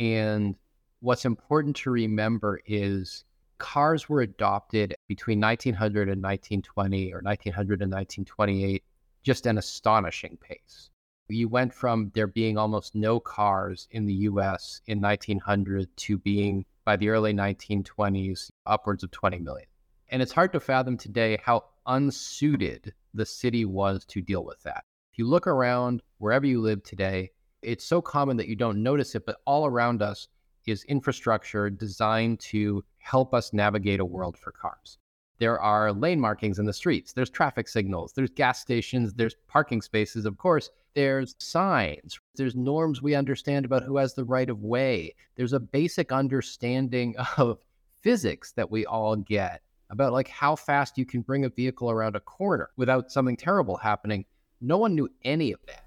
and 0.00 0.56
what's 1.00 1.26
important 1.26 1.76
to 1.76 1.90
remember 1.90 2.60
is 2.66 3.24
cars 3.58 4.08
were 4.08 4.22
adopted 4.22 4.94
between 5.06 5.38
1900 5.38 6.08
and 6.08 6.22
1920 6.22 7.12
or 7.12 7.20
1900 7.20 7.82
and 7.82 7.92
1928 7.92 8.82
just 9.22 9.44
an 9.44 9.58
astonishing 9.58 10.38
pace. 10.40 10.88
You 11.28 11.48
went 11.48 11.74
from 11.74 12.10
there 12.14 12.26
being 12.26 12.56
almost 12.56 12.94
no 12.94 13.20
cars 13.20 13.86
in 13.90 14.06
the 14.06 14.14
US 14.14 14.80
in 14.86 15.00
1900 15.00 15.94
to 15.94 16.18
being 16.18 16.64
by 16.86 16.96
the 16.96 17.10
early 17.10 17.34
1920s 17.34 18.50
upwards 18.66 19.04
of 19.04 19.10
20 19.10 19.38
million. 19.38 19.68
And 20.08 20.22
it's 20.22 20.32
hard 20.32 20.52
to 20.54 20.60
fathom 20.60 20.96
today 20.96 21.38
how 21.44 21.66
unsuited 21.86 22.94
the 23.12 23.26
city 23.26 23.66
was 23.66 24.06
to 24.06 24.22
deal 24.22 24.44
with 24.44 24.62
that. 24.62 24.84
If 25.12 25.18
you 25.18 25.28
look 25.28 25.46
around 25.46 26.02
wherever 26.18 26.46
you 26.46 26.60
live 26.62 26.82
today, 26.82 27.30
it's 27.62 27.84
so 27.84 28.00
common 28.00 28.36
that 28.36 28.48
you 28.48 28.56
don't 28.56 28.82
notice 28.82 29.14
it, 29.14 29.26
but 29.26 29.40
all 29.46 29.66
around 29.66 30.02
us 30.02 30.28
is 30.66 30.84
infrastructure 30.84 31.70
designed 31.70 32.40
to 32.40 32.84
help 32.98 33.34
us 33.34 33.52
navigate 33.52 34.00
a 34.00 34.04
world 34.04 34.36
for 34.36 34.52
cars. 34.52 34.98
There 35.38 35.58
are 35.58 35.92
lane 35.92 36.20
markings 36.20 36.58
in 36.58 36.66
the 36.66 36.72
streets, 36.72 37.12
there's 37.14 37.30
traffic 37.30 37.66
signals, 37.66 38.12
there's 38.12 38.30
gas 38.30 38.60
stations, 38.60 39.14
there's 39.14 39.36
parking 39.48 39.80
spaces, 39.80 40.26
of 40.26 40.36
course, 40.36 40.70
There's 40.94 41.36
signs. 41.38 42.18
There's 42.34 42.56
norms 42.56 43.00
we 43.00 43.14
understand 43.14 43.64
about 43.64 43.84
who 43.84 43.96
has 43.96 44.12
the 44.12 44.24
right 44.24 44.50
of 44.50 44.62
way. 44.62 45.14
There's 45.36 45.52
a 45.52 45.60
basic 45.60 46.10
understanding 46.12 47.14
of 47.38 47.58
physics 48.02 48.52
that 48.52 48.70
we 48.70 48.84
all 48.86 49.16
get 49.16 49.62
about 49.90 50.12
like 50.12 50.28
how 50.28 50.56
fast 50.56 50.98
you 50.98 51.04
can 51.04 51.20
bring 51.22 51.44
a 51.44 51.48
vehicle 51.48 51.90
around 51.90 52.16
a 52.16 52.20
corner 52.20 52.70
without 52.76 53.10
something 53.10 53.36
terrible 53.36 53.76
happening. 53.76 54.24
No 54.60 54.78
one 54.78 54.94
knew 54.94 55.08
any 55.24 55.52
of 55.52 55.60
that. 55.66 55.84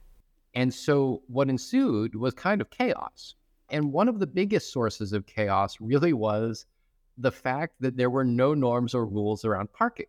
And 0.55 0.73
so 0.73 1.23
what 1.27 1.49
ensued 1.49 2.15
was 2.15 2.33
kind 2.33 2.61
of 2.61 2.69
chaos. 2.69 3.35
And 3.69 3.91
one 3.91 4.07
of 4.07 4.19
the 4.19 4.27
biggest 4.27 4.71
sources 4.71 5.13
of 5.13 5.25
chaos 5.25 5.77
really 5.79 6.13
was 6.13 6.65
the 7.17 7.31
fact 7.31 7.75
that 7.79 7.97
there 7.97 8.09
were 8.09 8.23
no 8.23 8.53
norms 8.53 8.93
or 8.93 9.05
rules 9.05 9.45
around 9.45 9.73
parking. 9.73 10.05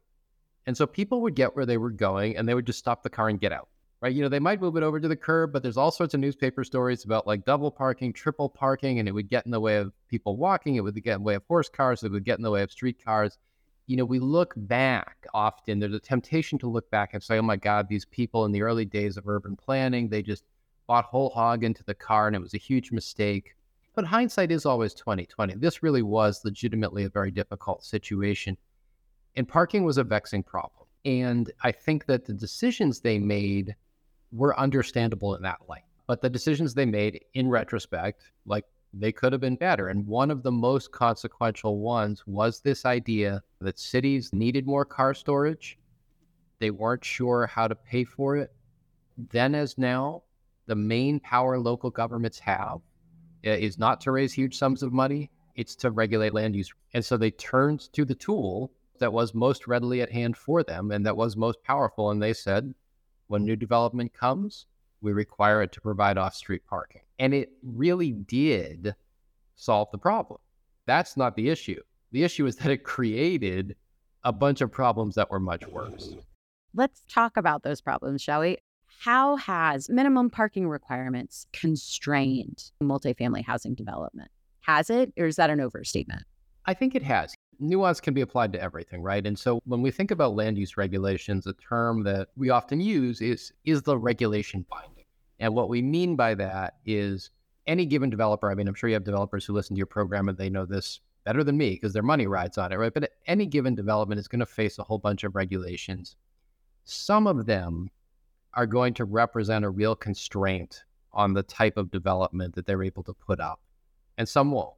And 0.66 0.76
so 0.76 0.86
people 0.86 1.22
would 1.22 1.34
get 1.34 1.54
where 1.54 1.66
they 1.66 1.78
were 1.78 1.90
going 1.90 2.36
and 2.36 2.48
they 2.48 2.54
would 2.54 2.66
just 2.66 2.78
stop 2.78 3.02
the 3.02 3.10
car 3.10 3.28
and 3.28 3.40
get 3.40 3.52
out. 3.52 3.68
Right. 4.00 4.14
You 4.14 4.22
know, 4.22 4.28
they 4.28 4.38
might 4.38 4.60
move 4.60 4.76
it 4.76 4.82
over 4.82 5.00
to 5.00 5.08
the 5.08 5.16
curb, 5.16 5.50
but 5.50 5.62
there's 5.62 5.78
all 5.78 5.90
sorts 5.90 6.12
of 6.12 6.20
newspaper 6.20 6.62
stories 6.62 7.06
about 7.06 7.26
like 7.26 7.46
double 7.46 7.70
parking, 7.70 8.12
triple 8.12 8.50
parking, 8.50 8.98
and 8.98 9.08
it 9.08 9.12
would 9.12 9.30
get 9.30 9.46
in 9.46 9.50
the 9.50 9.60
way 9.60 9.76
of 9.76 9.94
people 10.08 10.36
walking. 10.36 10.76
It 10.76 10.84
would 10.84 10.94
get 11.02 11.14
in 11.14 11.20
the 11.20 11.26
way 11.26 11.36
of 11.36 11.44
horse 11.48 11.70
cars. 11.70 12.02
It 12.02 12.12
would 12.12 12.24
get 12.24 12.36
in 12.38 12.42
the 12.42 12.50
way 12.50 12.62
of 12.62 12.70
street 12.70 13.02
cars. 13.02 13.38
You 13.86 13.96
know, 13.96 14.04
we 14.04 14.18
look 14.18 14.54
back 14.56 15.26
often, 15.34 15.78
there's 15.78 15.94
a 15.94 16.00
temptation 16.00 16.58
to 16.60 16.68
look 16.68 16.90
back 16.90 17.12
and 17.12 17.22
say, 17.22 17.38
oh 17.38 17.42
my 17.42 17.56
God, 17.56 17.88
these 17.88 18.06
people 18.06 18.44
in 18.44 18.52
the 18.52 18.62
early 18.62 18.84
days 18.84 19.16
of 19.16 19.28
urban 19.28 19.56
planning, 19.56 20.08
they 20.08 20.22
just 20.22 20.44
bought 20.86 21.04
whole 21.04 21.30
hog 21.30 21.64
into 21.64 21.84
the 21.84 21.94
car 21.94 22.26
and 22.26 22.36
it 22.36 22.42
was 22.42 22.54
a 22.54 22.58
huge 22.58 22.92
mistake. 22.92 23.54
But 23.94 24.06
hindsight 24.06 24.50
is 24.50 24.66
always 24.66 24.94
2020. 24.94 25.54
This 25.56 25.82
really 25.82 26.02
was 26.02 26.44
legitimately 26.44 27.04
a 27.04 27.08
very 27.08 27.30
difficult 27.30 27.84
situation. 27.84 28.56
And 29.36 29.46
parking 29.46 29.84
was 29.84 29.98
a 29.98 30.04
vexing 30.04 30.42
problem. 30.42 30.86
And 31.04 31.52
I 31.62 31.70
think 31.70 32.06
that 32.06 32.24
the 32.24 32.32
decisions 32.32 33.00
they 33.00 33.18
made 33.18 33.74
were 34.32 34.58
understandable 34.58 35.34
in 35.34 35.42
that 35.42 35.60
light. 35.68 35.84
But 36.06 36.20
the 36.22 36.30
decisions 36.30 36.74
they 36.74 36.86
made 36.86 37.24
in 37.34 37.48
retrospect, 37.48 38.24
like 38.46 38.64
they 38.96 39.12
could 39.12 39.32
have 39.32 39.40
been 39.40 39.56
better. 39.56 39.88
And 39.88 40.06
one 40.06 40.30
of 40.30 40.42
the 40.42 40.52
most 40.52 40.92
consequential 40.92 41.78
ones 41.78 42.22
was 42.26 42.60
this 42.60 42.84
idea 42.84 43.42
that 43.60 43.78
cities 43.78 44.32
needed 44.32 44.66
more 44.66 44.84
car 44.84 45.14
storage. 45.14 45.78
They 46.60 46.70
weren't 46.70 47.04
sure 47.04 47.46
how 47.46 47.68
to 47.68 47.74
pay 47.74 48.04
for 48.04 48.36
it. 48.36 48.52
Then, 49.16 49.54
as 49.54 49.76
now, 49.78 50.22
the 50.66 50.74
main 50.74 51.20
power 51.20 51.58
local 51.58 51.90
governments 51.90 52.38
have 52.40 52.80
eh, 53.42 53.56
is 53.56 53.78
not 53.78 54.00
to 54.02 54.12
raise 54.12 54.32
huge 54.32 54.56
sums 54.56 54.82
of 54.82 54.92
money, 54.92 55.30
it's 55.54 55.76
to 55.76 55.90
regulate 55.90 56.34
land 56.34 56.56
use. 56.56 56.72
And 56.94 57.04
so 57.04 57.16
they 57.16 57.30
turned 57.30 57.92
to 57.92 58.04
the 58.04 58.14
tool 58.14 58.72
that 58.98 59.12
was 59.12 59.34
most 59.34 59.66
readily 59.66 60.00
at 60.02 60.12
hand 60.12 60.36
for 60.36 60.62
them 60.62 60.90
and 60.90 61.04
that 61.04 61.16
was 61.16 61.36
most 61.36 61.62
powerful. 61.62 62.10
And 62.10 62.22
they 62.22 62.32
said, 62.32 62.74
when 63.26 63.44
new 63.44 63.56
development 63.56 64.12
comes, 64.12 64.66
we 65.04 65.12
require 65.12 65.62
it 65.62 65.70
to 65.72 65.80
provide 65.80 66.18
off 66.18 66.34
street 66.34 66.62
parking. 66.66 67.02
And 67.18 67.32
it 67.32 67.52
really 67.62 68.12
did 68.12 68.94
solve 69.54 69.88
the 69.92 69.98
problem. 69.98 70.40
That's 70.86 71.16
not 71.16 71.36
the 71.36 71.50
issue. 71.50 71.80
The 72.10 72.24
issue 72.24 72.46
is 72.46 72.56
that 72.56 72.70
it 72.70 72.84
created 72.84 73.76
a 74.24 74.32
bunch 74.32 74.60
of 74.62 74.72
problems 74.72 75.14
that 75.14 75.30
were 75.30 75.40
much 75.40 75.66
worse. 75.68 76.14
Let's 76.74 77.02
talk 77.08 77.36
about 77.36 77.62
those 77.62 77.80
problems, 77.80 78.22
shall 78.22 78.40
we? 78.40 78.58
How 79.00 79.36
has 79.36 79.90
minimum 79.90 80.30
parking 80.30 80.68
requirements 80.68 81.46
constrained 81.52 82.70
multifamily 82.82 83.44
housing 83.44 83.74
development? 83.74 84.30
Has 84.60 84.88
it, 84.88 85.12
or 85.18 85.26
is 85.26 85.36
that 85.36 85.50
an 85.50 85.60
overstatement? 85.60 86.22
I 86.64 86.72
think 86.74 86.94
it 86.94 87.02
has. 87.02 87.34
Nuance 87.60 88.00
can 88.00 88.14
be 88.14 88.22
applied 88.22 88.52
to 88.54 88.60
everything, 88.60 89.02
right? 89.02 89.24
And 89.26 89.38
so 89.38 89.60
when 89.66 89.82
we 89.82 89.90
think 89.90 90.10
about 90.10 90.34
land 90.34 90.56
use 90.58 90.76
regulations, 90.76 91.46
a 91.46 91.52
term 91.54 92.02
that 92.04 92.28
we 92.36 92.50
often 92.50 92.80
use 92.80 93.20
is 93.20 93.52
is 93.64 93.82
the 93.82 93.96
regulation 93.96 94.64
binding? 94.70 94.93
And 95.44 95.54
what 95.54 95.68
we 95.68 95.82
mean 95.82 96.16
by 96.16 96.34
that 96.36 96.76
is 96.86 97.28
any 97.66 97.84
given 97.84 98.08
developer, 98.08 98.50
I 98.50 98.54
mean, 98.54 98.66
I'm 98.66 98.72
sure 98.72 98.88
you 98.88 98.94
have 98.94 99.04
developers 99.04 99.44
who 99.44 99.52
listen 99.52 99.76
to 99.76 99.78
your 99.78 99.84
program 99.84 100.30
and 100.30 100.38
they 100.38 100.48
know 100.48 100.64
this 100.64 101.00
better 101.24 101.44
than 101.44 101.58
me 101.58 101.72
because 101.72 101.92
their 101.92 102.02
money 102.02 102.26
rides 102.26 102.56
on 102.56 102.72
it, 102.72 102.76
right? 102.76 102.94
But 102.94 103.10
any 103.26 103.44
given 103.44 103.74
development 103.74 104.18
is 104.18 104.26
going 104.26 104.40
to 104.40 104.46
face 104.46 104.78
a 104.78 104.82
whole 104.82 104.96
bunch 104.96 105.22
of 105.22 105.36
regulations. 105.36 106.16
Some 106.84 107.26
of 107.26 107.44
them 107.44 107.90
are 108.54 108.64
going 108.64 108.94
to 108.94 109.04
represent 109.04 109.66
a 109.66 109.68
real 109.68 109.94
constraint 109.94 110.84
on 111.12 111.34
the 111.34 111.42
type 111.42 111.76
of 111.76 111.90
development 111.90 112.54
that 112.54 112.64
they're 112.64 112.82
able 112.82 113.02
to 113.02 113.12
put 113.12 113.38
up, 113.38 113.60
and 114.16 114.26
some 114.26 114.50
won't, 114.50 114.72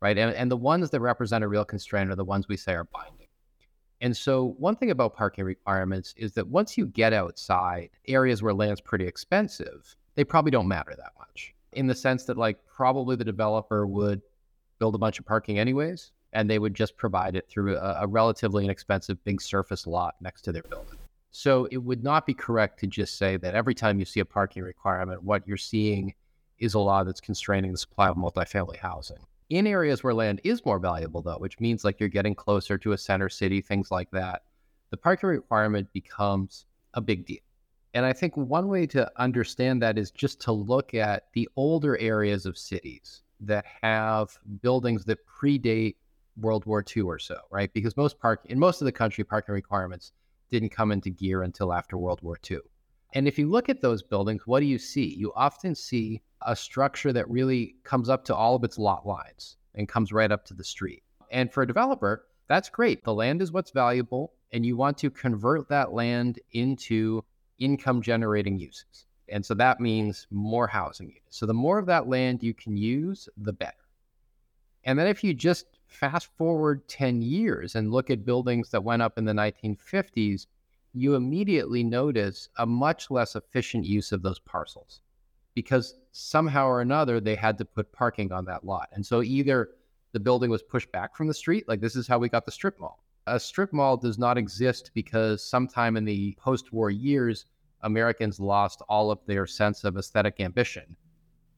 right? 0.00 0.18
And, 0.18 0.34
and 0.34 0.50
the 0.50 0.56
ones 0.56 0.90
that 0.90 1.00
represent 1.00 1.44
a 1.44 1.48
real 1.48 1.64
constraint 1.64 2.10
are 2.10 2.16
the 2.16 2.24
ones 2.24 2.48
we 2.48 2.56
say 2.56 2.74
are 2.74 2.88
binding. 2.92 3.28
And 4.00 4.16
so, 4.16 4.56
one 4.58 4.74
thing 4.74 4.90
about 4.90 5.14
parking 5.14 5.44
requirements 5.44 6.12
is 6.16 6.32
that 6.32 6.48
once 6.48 6.76
you 6.76 6.86
get 6.86 7.12
outside 7.12 7.90
areas 8.08 8.42
where 8.42 8.54
land's 8.54 8.80
pretty 8.80 9.06
expensive, 9.06 9.96
they 10.18 10.24
probably 10.24 10.50
don't 10.50 10.66
matter 10.66 10.92
that 10.96 11.12
much 11.16 11.54
in 11.74 11.86
the 11.86 11.94
sense 11.94 12.24
that, 12.24 12.36
like, 12.36 12.58
probably 12.66 13.14
the 13.14 13.24
developer 13.24 13.86
would 13.86 14.20
build 14.80 14.96
a 14.96 14.98
bunch 14.98 15.20
of 15.20 15.24
parking 15.24 15.60
anyways, 15.60 16.10
and 16.32 16.50
they 16.50 16.58
would 16.58 16.74
just 16.74 16.96
provide 16.96 17.36
it 17.36 17.48
through 17.48 17.76
a, 17.76 17.98
a 18.00 18.06
relatively 18.08 18.64
inexpensive 18.64 19.22
big 19.22 19.40
surface 19.40 19.86
lot 19.86 20.16
next 20.20 20.42
to 20.42 20.50
their 20.50 20.64
building. 20.64 20.98
So 21.30 21.68
it 21.70 21.76
would 21.76 22.02
not 22.02 22.26
be 22.26 22.34
correct 22.34 22.80
to 22.80 22.88
just 22.88 23.16
say 23.16 23.36
that 23.36 23.54
every 23.54 23.76
time 23.76 24.00
you 24.00 24.04
see 24.04 24.18
a 24.18 24.24
parking 24.24 24.64
requirement, 24.64 25.22
what 25.22 25.46
you're 25.46 25.56
seeing 25.56 26.14
is 26.58 26.74
a 26.74 26.80
law 26.80 27.04
that's 27.04 27.20
constraining 27.20 27.70
the 27.70 27.78
supply 27.78 28.08
of 28.08 28.16
multifamily 28.16 28.78
housing. 28.78 29.18
In 29.50 29.68
areas 29.68 30.02
where 30.02 30.14
land 30.14 30.40
is 30.42 30.66
more 30.66 30.80
valuable, 30.80 31.22
though, 31.22 31.38
which 31.38 31.60
means 31.60 31.84
like 31.84 32.00
you're 32.00 32.08
getting 32.08 32.34
closer 32.34 32.76
to 32.78 32.90
a 32.90 32.98
center 32.98 33.28
city, 33.28 33.60
things 33.60 33.92
like 33.92 34.10
that, 34.10 34.42
the 34.90 34.96
parking 34.96 35.28
requirement 35.28 35.92
becomes 35.92 36.66
a 36.94 37.00
big 37.00 37.24
deal. 37.24 37.38
And 37.94 38.04
I 38.04 38.12
think 38.12 38.36
one 38.36 38.68
way 38.68 38.86
to 38.88 39.10
understand 39.16 39.82
that 39.82 39.98
is 39.98 40.10
just 40.10 40.40
to 40.42 40.52
look 40.52 40.94
at 40.94 41.28
the 41.32 41.48
older 41.56 41.96
areas 41.98 42.46
of 42.46 42.58
cities 42.58 43.22
that 43.40 43.64
have 43.82 44.36
buildings 44.62 45.04
that 45.06 45.18
predate 45.26 45.96
World 46.36 46.66
War 46.66 46.84
II 46.96 47.02
or 47.02 47.18
so, 47.18 47.36
right? 47.50 47.72
Because 47.72 47.96
most 47.96 48.20
park 48.20 48.42
in 48.44 48.58
most 48.58 48.80
of 48.80 48.84
the 48.84 48.92
country, 48.92 49.24
parking 49.24 49.54
requirements 49.54 50.12
didn't 50.50 50.70
come 50.70 50.92
into 50.92 51.10
gear 51.10 51.42
until 51.42 51.72
after 51.72 51.96
World 51.96 52.20
War 52.22 52.38
II. 52.50 52.58
And 53.14 53.26
if 53.26 53.38
you 53.38 53.48
look 53.48 53.68
at 53.68 53.80
those 53.80 54.02
buildings, 54.02 54.46
what 54.46 54.60
do 54.60 54.66
you 54.66 54.78
see? 54.78 55.14
You 55.14 55.32
often 55.34 55.74
see 55.74 56.22
a 56.42 56.54
structure 56.54 57.12
that 57.12 57.28
really 57.28 57.76
comes 57.84 58.08
up 58.08 58.24
to 58.26 58.34
all 58.34 58.54
of 58.54 58.64
its 58.64 58.78
lot 58.78 59.06
lines 59.06 59.56
and 59.74 59.88
comes 59.88 60.12
right 60.12 60.30
up 60.30 60.44
to 60.46 60.54
the 60.54 60.64
street. 60.64 61.02
And 61.30 61.52
for 61.52 61.62
a 61.62 61.66
developer, 61.66 62.26
that's 62.48 62.68
great. 62.68 63.04
The 63.04 63.14
land 63.14 63.42
is 63.42 63.52
what's 63.52 63.70
valuable, 63.70 64.32
and 64.52 64.64
you 64.64 64.76
want 64.76 64.98
to 64.98 65.10
convert 65.10 65.68
that 65.68 65.92
land 65.92 66.38
into 66.52 67.24
income 67.58 68.02
generating 68.02 68.58
uses. 68.58 69.06
And 69.28 69.44
so 69.44 69.54
that 69.54 69.80
means 69.80 70.26
more 70.30 70.66
housing 70.66 71.08
units. 71.08 71.36
So 71.36 71.46
the 71.46 71.54
more 71.54 71.78
of 71.78 71.86
that 71.86 72.08
land 72.08 72.42
you 72.42 72.54
can 72.54 72.76
use, 72.76 73.28
the 73.36 73.52
better. 73.52 73.76
And 74.84 74.98
then 74.98 75.06
if 75.06 75.22
you 75.22 75.34
just 75.34 75.66
fast 75.86 76.28
forward 76.36 76.86
10 76.88 77.20
years 77.20 77.74
and 77.74 77.90
look 77.90 78.10
at 78.10 78.24
buildings 78.24 78.70
that 78.70 78.84
went 78.84 79.02
up 79.02 79.18
in 79.18 79.24
the 79.24 79.32
1950s, 79.32 80.46
you 80.94 81.14
immediately 81.14 81.84
notice 81.84 82.48
a 82.56 82.66
much 82.66 83.10
less 83.10 83.36
efficient 83.36 83.84
use 83.84 84.12
of 84.12 84.22
those 84.22 84.38
parcels 84.38 85.02
because 85.54 85.96
somehow 86.12 86.66
or 86.66 86.80
another 86.80 87.20
they 87.20 87.34
had 87.34 87.58
to 87.58 87.64
put 87.64 87.92
parking 87.92 88.32
on 88.32 88.44
that 88.46 88.64
lot. 88.64 88.88
And 88.92 89.04
so 89.04 89.22
either 89.22 89.70
the 90.12 90.20
building 90.20 90.50
was 90.50 90.62
pushed 90.62 90.90
back 90.92 91.16
from 91.16 91.26
the 91.26 91.34
street, 91.34 91.68
like 91.68 91.80
this 91.80 91.96
is 91.96 92.06
how 92.06 92.18
we 92.18 92.28
got 92.28 92.46
the 92.46 92.52
strip 92.52 92.78
mall. 92.80 93.02
A 93.30 93.40
strip 93.40 93.72
mall 93.72 93.96
does 93.96 94.18
not 94.18 94.38
exist 94.38 94.90
because 94.94 95.44
sometime 95.44 95.96
in 95.96 96.04
the 96.04 96.36
post 96.38 96.72
war 96.72 96.90
years, 96.90 97.46
Americans 97.82 98.40
lost 98.40 98.82
all 98.88 99.10
of 99.10 99.20
their 99.26 99.46
sense 99.46 99.84
of 99.84 99.96
aesthetic 99.96 100.40
ambition, 100.40 100.96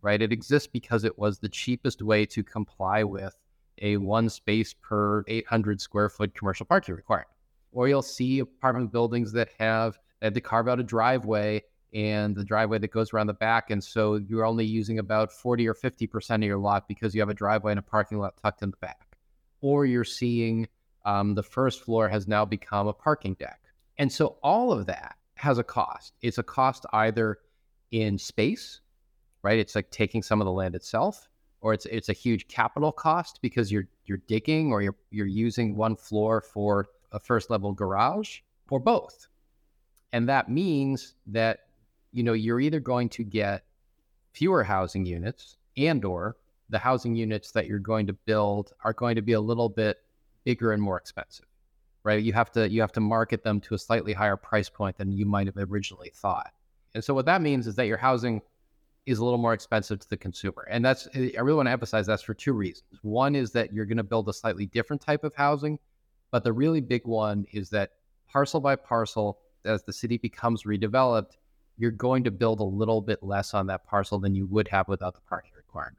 right? 0.02 0.20
It 0.20 0.32
exists 0.32 0.68
because 0.70 1.04
it 1.04 1.18
was 1.18 1.38
the 1.38 1.48
cheapest 1.48 2.02
way 2.02 2.26
to 2.26 2.42
comply 2.42 3.04
with 3.04 3.34
a 3.80 3.96
one 3.96 4.28
space 4.28 4.74
per 4.74 5.24
800 5.28 5.80
square 5.80 6.08
foot 6.08 6.34
commercial 6.34 6.66
parking 6.66 6.94
requirement. 6.94 7.30
Or 7.72 7.88
you'll 7.88 8.02
see 8.02 8.40
apartment 8.40 8.92
buildings 8.92 9.32
that 9.32 9.48
have 9.58 9.96
uh, 9.96 10.26
had 10.26 10.34
to 10.34 10.40
carve 10.40 10.68
out 10.68 10.80
a 10.80 10.82
driveway 10.82 11.62
and 11.94 12.36
the 12.36 12.44
driveway 12.44 12.78
that 12.78 12.90
goes 12.90 13.12
around 13.12 13.28
the 13.28 13.34
back. 13.34 13.70
And 13.70 13.82
so 13.82 14.16
you're 14.16 14.44
only 14.44 14.64
using 14.64 14.98
about 14.98 15.32
40 15.32 15.68
or 15.68 15.74
50% 15.74 16.34
of 16.34 16.42
your 16.42 16.58
lot 16.58 16.86
because 16.88 17.14
you 17.14 17.20
have 17.20 17.30
a 17.30 17.34
driveway 17.34 17.72
and 17.72 17.78
a 17.78 17.82
parking 17.82 18.18
lot 18.18 18.36
tucked 18.42 18.62
in 18.62 18.70
the 18.70 18.76
back. 18.76 19.16
Or 19.60 19.86
you're 19.86 20.04
seeing 20.04 20.68
um, 21.04 21.34
the 21.34 21.42
first 21.42 21.82
floor 21.82 22.08
has 22.08 22.28
now 22.28 22.44
become 22.44 22.86
a 22.86 22.92
parking 22.92 23.34
deck. 23.34 23.60
And 23.98 24.10
so 24.10 24.36
all 24.42 24.72
of 24.72 24.86
that 24.86 25.16
has 25.34 25.58
a 25.58 25.64
cost. 25.64 26.14
It's 26.22 26.38
a 26.38 26.42
cost 26.42 26.86
either 26.92 27.38
in 27.90 28.18
space, 28.18 28.80
right? 29.42 29.58
It's 29.58 29.74
like 29.74 29.90
taking 29.90 30.22
some 30.22 30.40
of 30.40 30.44
the 30.44 30.52
land 30.52 30.74
itself, 30.74 31.28
or 31.60 31.72
it's 31.72 31.86
it's 31.86 32.08
a 32.08 32.14
huge 32.14 32.48
capital 32.48 32.92
cost 32.92 33.40
because 33.42 33.72
you're 33.72 33.88
you're 34.04 34.22
digging 34.26 34.72
or 34.72 34.82
you're 34.82 34.96
you're 35.10 35.26
using 35.26 35.76
one 35.76 35.96
floor 35.96 36.40
for 36.40 36.88
a 37.12 37.18
first 37.18 37.50
level 37.50 37.72
garage 37.72 38.40
or 38.70 38.80
both. 38.80 39.28
And 40.12 40.28
that 40.28 40.48
means 40.48 41.14
that 41.26 41.60
you 42.12 42.22
know 42.22 42.32
you're 42.32 42.60
either 42.60 42.80
going 42.80 43.08
to 43.10 43.24
get 43.24 43.64
fewer 44.32 44.62
housing 44.62 45.06
units 45.06 45.56
and 45.76 46.04
or 46.04 46.36
the 46.68 46.78
housing 46.78 47.14
units 47.14 47.50
that 47.52 47.66
you're 47.66 47.78
going 47.78 48.06
to 48.06 48.12
build 48.12 48.72
are 48.84 48.92
going 48.92 49.16
to 49.16 49.22
be 49.22 49.32
a 49.32 49.40
little 49.40 49.68
bit 49.68 49.98
bigger 50.44 50.72
and 50.72 50.82
more 50.82 50.96
expensive. 50.96 51.46
Right? 52.02 52.22
You 52.22 52.32
have 52.32 52.50
to 52.52 52.68
you 52.68 52.80
have 52.80 52.92
to 52.92 53.00
market 53.00 53.44
them 53.44 53.60
to 53.62 53.74
a 53.74 53.78
slightly 53.78 54.12
higher 54.12 54.36
price 54.36 54.70
point 54.70 54.96
than 54.96 55.12
you 55.12 55.26
might 55.26 55.46
have 55.46 55.56
originally 55.56 56.10
thought. 56.14 56.50
And 56.94 57.04
so 57.04 57.14
what 57.14 57.26
that 57.26 57.42
means 57.42 57.66
is 57.66 57.74
that 57.76 57.86
your 57.86 57.98
housing 57.98 58.40
is 59.06 59.18
a 59.18 59.24
little 59.24 59.38
more 59.38 59.54
expensive 59.54 59.98
to 60.00 60.08
the 60.08 60.16
consumer. 60.16 60.66
And 60.70 60.84
that's, 60.84 61.08
I 61.14 61.40
really 61.40 61.54
want 61.56 61.66
to 61.66 61.72
emphasize 61.72 62.06
that's 62.06 62.22
for 62.22 62.34
two 62.34 62.52
reasons. 62.52 62.98
One 63.02 63.34
is 63.34 63.52
that 63.52 63.72
you're 63.72 63.86
going 63.86 63.96
to 63.96 64.02
build 64.02 64.28
a 64.28 64.32
slightly 64.32 64.66
different 64.66 65.02
type 65.02 65.24
of 65.24 65.34
housing, 65.34 65.78
but 66.30 66.44
the 66.44 66.52
really 66.52 66.80
big 66.80 67.06
one 67.06 67.46
is 67.52 67.70
that 67.70 67.92
parcel 68.28 68.60
by 68.60 68.76
parcel, 68.76 69.38
as 69.64 69.82
the 69.84 69.92
city 69.92 70.18
becomes 70.18 70.64
redeveloped, 70.64 71.36
you're 71.76 71.90
going 71.90 72.24
to 72.24 72.30
build 72.30 72.60
a 72.60 72.64
little 72.64 73.00
bit 73.00 73.22
less 73.22 73.54
on 73.54 73.66
that 73.66 73.86
parcel 73.86 74.18
than 74.18 74.34
you 74.34 74.46
would 74.46 74.68
have 74.68 74.86
without 74.86 75.14
the 75.14 75.20
parking 75.22 75.52
requirement. 75.56 75.96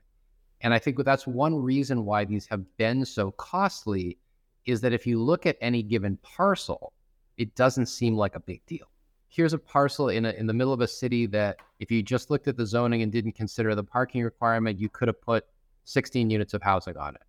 And 0.61 0.73
I 0.73 0.79
think 0.79 1.03
that's 1.03 1.25
one 1.25 1.55
reason 1.55 2.05
why 2.05 2.23
these 2.23 2.45
have 2.47 2.63
been 2.77 3.03
so 3.03 3.31
costly 3.31 4.17
is 4.65 4.81
that 4.81 4.93
if 4.93 5.07
you 5.07 5.21
look 5.21 5.45
at 5.45 5.57
any 5.61 5.83
given 5.83 6.17
parcel, 6.17 6.93
it 7.37 7.55
doesn't 7.55 7.87
seem 7.87 8.15
like 8.15 8.35
a 8.35 8.39
big 8.39 8.65
deal 8.65 8.91
here's 9.31 9.53
a 9.53 9.57
parcel 9.57 10.09
in 10.09 10.25
a, 10.25 10.31
in 10.31 10.45
the 10.45 10.53
middle 10.53 10.73
of 10.73 10.81
a 10.81 10.87
city 10.87 11.25
that 11.25 11.57
if 11.79 11.89
you 11.89 12.03
just 12.03 12.29
looked 12.29 12.49
at 12.49 12.57
the 12.57 12.65
zoning 12.65 13.01
and 13.01 13.11
didn't 13.11 13.31
consider 13.31 13.73
the 13.73 13.83
parking 13.83 14.23
requirement, 14.23 14.77
you 14.77 14.89
could 14.89 15.07
have 15.07 15.21
put 15.21 15.45
16 15.85 16.29
units 16.29 16.53
of 16.53 16.61
housing 16.61 16.97
on 16.97 17.15
it. 17.15 17.21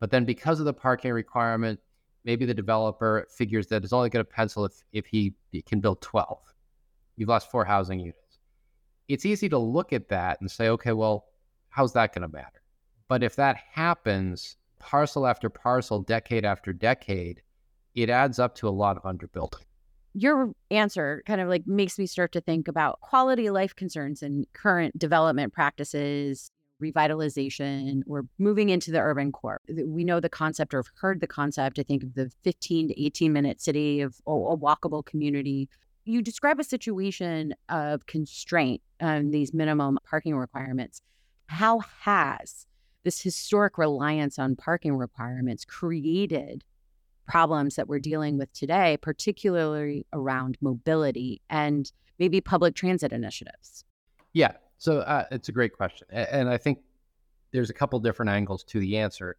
But 0.00 0.10
then 0.10 0.24
because 0.24 0.58
of 0.58 0.66
the 0.66 0.74
parking 0.74 1.12
requirement, 1.12 1.78
maybe 2.24 2.44
the 2.44 2.54
developer 2.54 3.26
figures 3.30 3.68
that 3.68 3.84
it's 3.84 3.92
only 3.92 4.10
going 4.10 4.24
to 4.24 4.30
pencil 4.30 4.64
if, 4.64 4.82
if 4.92 5.06
he, 5.06 5.32
he 5.52 5.62
can 5.62 5.78
build 5.78 6.02
12. 6.02 6.38
You've 7.16 7.28
lost 7.28 7.50
four 7.50 7.64
housing 7.64 8.00
units. 8.00 8.18
It's 9.06 9.24
easy 9.24 9.48
to 9.50 9.58
look 9.58 9.92
at 9.92 10.08
that 10.08 10.40
and 10.40 10.50
say, 10.50 10.68
okay, 10.70 10.92
well, 10.92 11.26
how's 11.68 11.92
that 11.92 12.12
going 12.12 12.22
to 12.22 12.28
matter? 12.28 12.62
But 13.06 13.22
if 13.22 13.36
that 13.36 13.58
happens 13.70 14.56
parcel 14.84 15.26
after 15.26 15.48
parcel, 15.48 16.00
decade 16.02 16.44
after 16.44 16.72
decade, 16.72 17.40
it 17.94 18.10
adds 18.10 18.38
up 18.38 18.54
to 18.56 18.68
a 18.68 18.70
lot 18.70 18.96
of 18.96 19.02
underbuilding. 19.02 19.62
Your 20.12 20.52
answer 20.70 21.22
kind 21.26 21.40
of 21.40 21.48
like 21.48 21.66
makes 21.66 21.98
me 21.98 22.06
start 22.06 22.32
to 22.32 22.40
think 22.40 22.68
about 22.68 23.00
quality 23.00 23.46
of 23.46 23.54
life 23.54 23.74
concerns 23.74 24.22
and 24.22 24.46
current 24.52 24.96
development 24.98 25.52
practices 25.52 26.50
revitalization 26.82 28.02
or 28.06 28.26
moving 28.38 28.68
into 28.68 28.90
the 28.90 29.00
urban 29.00 29.32
core. 29.32 29.60
We 29.86 30.04
know 30.04 30.20
the 30.20 30.28
concept 30.28 30.74
or 30.74 30.78
have 30.78 30.90
heard 30.96 31.20
the 31.20 31.26
concept 31.26 31.78
i 31.78 31.82
think 31.82 32.02
of 32.02 32.14
the 32.14 32.30
15 32.42 32.88
to 32.88 33.04
18 33.04 33.32
minute 33.32 33.60
city 33.62 34.02
of 34.02 34.16
a 34.26 34.30
walkable 34.30 35.04
community. 35.04 35.68
You 36.04 36.20
describe 36.20 36.60
a 36.60 36.64
situation 36.64 37.54
of 37.68 38.06
constraint 38.06 38.82
on 39.00 39.30
these 39.30 39.54
minimum 39.54 39.98
parking 40.08 40.36
requirements. 40.36 41.00
How 41.46 41.80
has 42.02 42.66
this 43.04 43.20
historic 43.20 43.78
reliance 43.78 44.38
on 44.38 44.56
parking 44.56 44.96
requirements 44.96 45.64
created 45.64 46.64
problems 47.26 47.76
that 47.76 47.88
we're 47.88 47.98
dealing 47.98 48.38
with 48.38 48.52
today, 48.52 48.98
particularly 49.00 50.06
around 50.12 50.58
mobility 50.60 51.40
and 51.48 51.90
maybe 52.18 52.40
public 52.40 52.74
transit 52.74 53.12
initiatives? 53.12 53.84
Yeah, 54.32 54.52
so 54.78 55.00
uh, 55.00 55.24
it's 55.30 55.48
a 55.48 55.52
great 55.52 55.72
question. 55.72 56.06
And 56.10 56.48
I 56.48 56.58
think 56.58 56.78
there's 57.52 57.70
a 57.70 57.74
couple 57.74 57.98
different 58.00 58.30
angles 58.30 58.64
to 58.64 58.80
the 58.80 58.98
answer. 58.98 59.36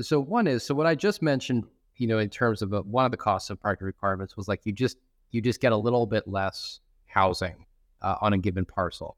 So, 0.00 0.20
one 0.20 0.46
is 0.46 0.64
so 0.64 0.74
what 0.74 0.86
I 0.86 0.94
just 0.94 1.22
mentioned, 1.22 1.64
you 1.96 2.08
know, 2.08 2.18
in 2.18 2.28
terms 2.28 2.62
of 2.62 2.72
a, 2.72 2.82
one 2.82 3.04
of 3.04 3.12
the 3.12 3.16
costs 3.16 3.48
of 3.50 3.60
parking 3.60 3.86
requirements 3.86 4.36
was 4.36 4.48
like 4.48 4.62
you 4.64 4.72
just 4.72 4.96
you 5.30 5.40
just 5.40 5.60
get 5.60 5.72
a 5.72 5.76
little 5.76 6.04
bit 6.04 6.26
less 6.26 6.80
housing 7.06 7.64
uh, 8.02 8.16
on 8.20 8.32
a 8.32 8.38
given 8.38 8.64
parcel. 8.64 9.16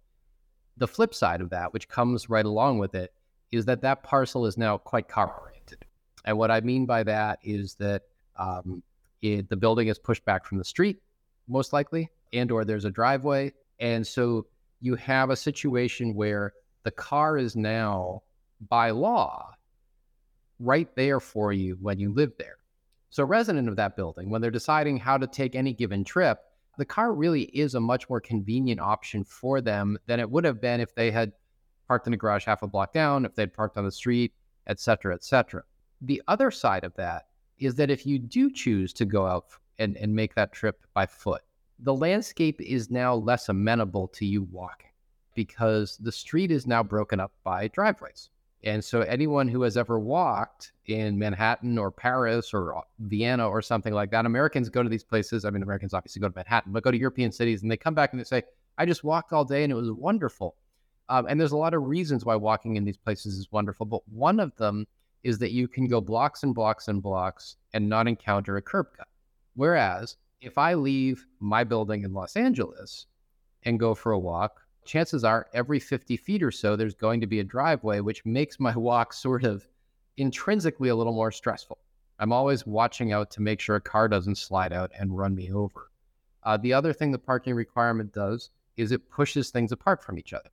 The 0.76 0.86
flip 0.86 1.14
side 1.14 1.40
of 1.40 1.48
that, 1.50 1.72
which 1.72 1.88
comes 1.88 2.28
right 2.28 2.44
along 2.44 2.78
with 2.78 2.94
it, 2.94 3.14
is 3.56 3.64
that 3.66 3.82
that 3.82 4.02
parcel 4.02 4.46
is 4.46 4.56
now 4.56 4.78
quite 4.78 5.08
car 5.08 5.34
oriented. 5.40 5.84
And 6.24 6.38
what 6.38 6.50
I 6.50 6.60
mean 6.60 6.86
by 6.86 7.02
that 7.04 7.38
is 7.42 7.74
that 7.76 8.02
um, 8.38 8.82
it, 9.22 9.48
the 9.48 9.56
building 9.56 9.88
is 9.88 9.98
pushed 9.98 10.24
back 10.24 10.44
from 10.44 10.58
the 10.58 10.64
street, 10.64 11.00
most 11.48 11.72
likely, 11.72 12.10
and 12.32 12.50
or 12.50 12.64
there's 12.64 12.84
a 12.84 12.90
driveway. 12.90 13.52
And 13.78 14.06
so 14.06 14.46
you 14.80 14.94
have 14.96 15.30
a 15.30 15.36
situation 15.36 16.14
where 16.14 16.52
the 16.82 16.90
car 16.90 17.38
is 17.38 17.56
now, 17.56 18.22
by 18.68 18.90
law, 18.90 19.52
right 20.58 20.88
there 20.96 21.20
for 21.20 21.52
you 21.52 21.76
when 21.80 21.98
you 21.98 22.12
live 22.12 22.32
there. 22.38 22.56
So, 23.10 23.22
a 23.22 23.26
resident 23.26 23.68
of 23.68 23.76
that 23.76 23.96
building, 23.96 24.30
when 24.30 24.40
they're 24.40 24.50
deciding 24.50 24.98
how 24.98 25.16
to 25.16 25.26
take 25.26 25.54
any 25.54 25.72
given 25.72 26.04
trip, 26.04 26.38
the 26.76 26.84
car 26.84 27.12
really 27.12 27.42
is 27.42 27.74
a 27.74 27.80
much 27.80 28.08
more 28.08 28.20
convenient 28.20 28.80
option 28.80 29.24
for 29.24 29.60
them 29.60 29.98
than 30.06 30.20
it 30.20 30.30
would 30.30 30.44
have 30.44 30.60
been 30.60 30.80
if 30.80 30.94
they 30.94 31.10
had 31.10 31.32
parked 31.86 32.06
in 32.06 32.14
a 32.14 32.16
garage 32.16 32.44
half 32.44 32.62
a 32.62 32.66
block 32.66 32.92
down, 32.92 33.24
if 33.24 33.34
they'd 33.34 33.52
parked 33.54 33.76
on 33.76 33.84
the 33.84 33.92
street, 33.92 34.32
et 34.66 34.80
cetera, 34.80 35.14
et 35.14 35.24
cetera. 35.24 35.62
The 36.02 36.22
other 36.28 36.50
side 36.50 36.84
of 36.84 36.94
that 36.96 37.26
is 37.58 37.74
that 37.76 37.90
if 37.90 38.04
you 38.04 38.18
do 38.18 38.50
choose 38.50 38.92
to 38.94 39.04
go 39.04 39.26
out 39.26 39.46
and, 39.78 39.96
and 39.96 40.14
make 40.14 40.34
that 40.34 40.52
trip 40.52 40.86
by 40.94 41.06
foot, 41.06 41.42
the 41.78 41.94
landscape 41.94 42.60
is 42.60 42.90
now 42.90 43.14
less 43.14 43.48
amenable 43.48 44.08
to 44.08 44.26
you 44.26 44.44
walking 44.50 44.90
because 45.34 45.98
the 45.98 46.12
street 46.12 46.50
is 46.50 46.66
now 46.66 46.82
broken 46.82 47.20
up 47.20 47.32
by 47.44 47.68
driveways. 47.68 48.30
And 48.64 48.82
so 48.82 49.02
anyone 49.02 49.48
who 49.48 49.62
has 49.62 49.76
ever 49.76 49.98
walked 49.98 50.72
in 50.86 51.18
Manhattan 51.18 51.78
or 51.78 51.90
Paris 51.90 52.52
or 52.52 52.76
uh, 52.78 52.80
Vienna 53.00 53.48
or 53.48 53.62
something 53.62 53.92
like 53.92 54.10
that, 54.10 54.26
Americans 54.26 54.70
go 54.70 54.82
to 54.82 54.88
these 54.88 55.04
places. 55.04 55.44
I 55.44 55.50
mean, 55.50 55.62
Americans 55.62 55.94
obviously 55.94 56.20
go 56.20 56.28
to 56.28 56.34
Manhattan, 56.34 56.72
but 56.72 56.82
go 56.82 56.90
to 56.90 56.98
European 56.98 57.30
cities 57.30 57.62
and 57.62 57.70
they 57.70 57.76
come 57.76 57.94
back 57.94 58.12
and 58.12 58.20
they 58.20 58.24
say, 58.24 58.42
I 58.78 58.86
just 58.86 59.04
walked 59.04 59.32
all 59.32 59.44
day 59.44 59.62
and 59.62 59.70
it 59.70 59.76
was 59.76 59.92
wonderful. 59.92 60.56
Um, 61.08 61.26
and 61.28 61.40
there's 61.40 61.52
a 61.52 61.56
lot 61.56 61.74
of 61.74 61.86
reasons 61.86 62.24
why 62.24 62.36
walking 62.36 62.76
in 62.76 62.84
these 62.84 62.96
places 62.96 63.34
is 63.34 63.52
wonderful, 63.52 63.86
but 63.86 64.06
one 64.08 64.40
of 64.40 64.54
them 64.56 64.86
is 65.22 65.38
that 65.38 65.52
you 65.52 65.68
can 65.68 65.86
go 65.86 66.00
blocks 66.00 66.42
and 66.42 66.54
blocks 66.54 66.88
and 66.88 67.02
blocks 67.02 67.56
and 67.72 67.88
not 67.88 68.08
encounter 68.08 68.56
a 68.56 68.62
curb 68.62 68.86
cut. 68.96 69.08
Whereas 69.54 70.16
if 70.40 70.58
I 70.58 70.74
leave 70.74 71.26
my 71.40 71.64
building 71.64 72.02
in 72.02 72.12
Los 72.12 72.36
Angeles 72.36 73.06
and 73.64 73.80
go 73.80 73.94
for 73.94 74.12
a 74.12 74.18
walk, 74.18 74.60
chances 74.84 75.24
are 75.24 75.48
every 75.52 75.80
50 75.80 76.16
feet 76.16 76.42
or 76.42 76.50
so, 76.50 76.76
there's 76.76 76.94
going 76.94 77.20
to 77.20 77.26
be 77.26 77.40
a 77.40 77.44
driveway, 77.44 78.00
which 78.00 78.24
makes 78.24 78.60
my 78.60 78.76
walk 78.76 79.12
sort 79.12 79.44
of 79.44 79.68
intrinsically 80.16 80.88
a 80.88 80.94
little 80.94 81.12
more 81.12 81.32
stressful. 81.32 81.78
I'm 82.18 82.32
always 82.32 82.66
watching 82.66 83.12
out 83.12 83.30
to 83.32 83.42
make 83.42 83.60
sure 83.60 83.76
a 83.76 83.80
car 83.80 84.08
doesn't 84.08 84.38
slide 84.38 84.72
out 84.72 84.90
and 84.98 85.16
run 85.16 85.34
me 85.34 85.52
over. 85.52 85.90
Uh, 86.42 86.56
the 86.56 86.72
other 86.72 86.92
thing 86.92 87.10
the 87.10 87.18
parking 87.18 87.54
requirement 87.54 88.12
does 88.12 88.50
is 88.76 88.92
it 88.92 89.10
pushes 89.10 89.50
things 89.50 89.72
apart 89.72 90.02
from 90.02 90.18
each 90.18 90.32
other, 90.32 90.50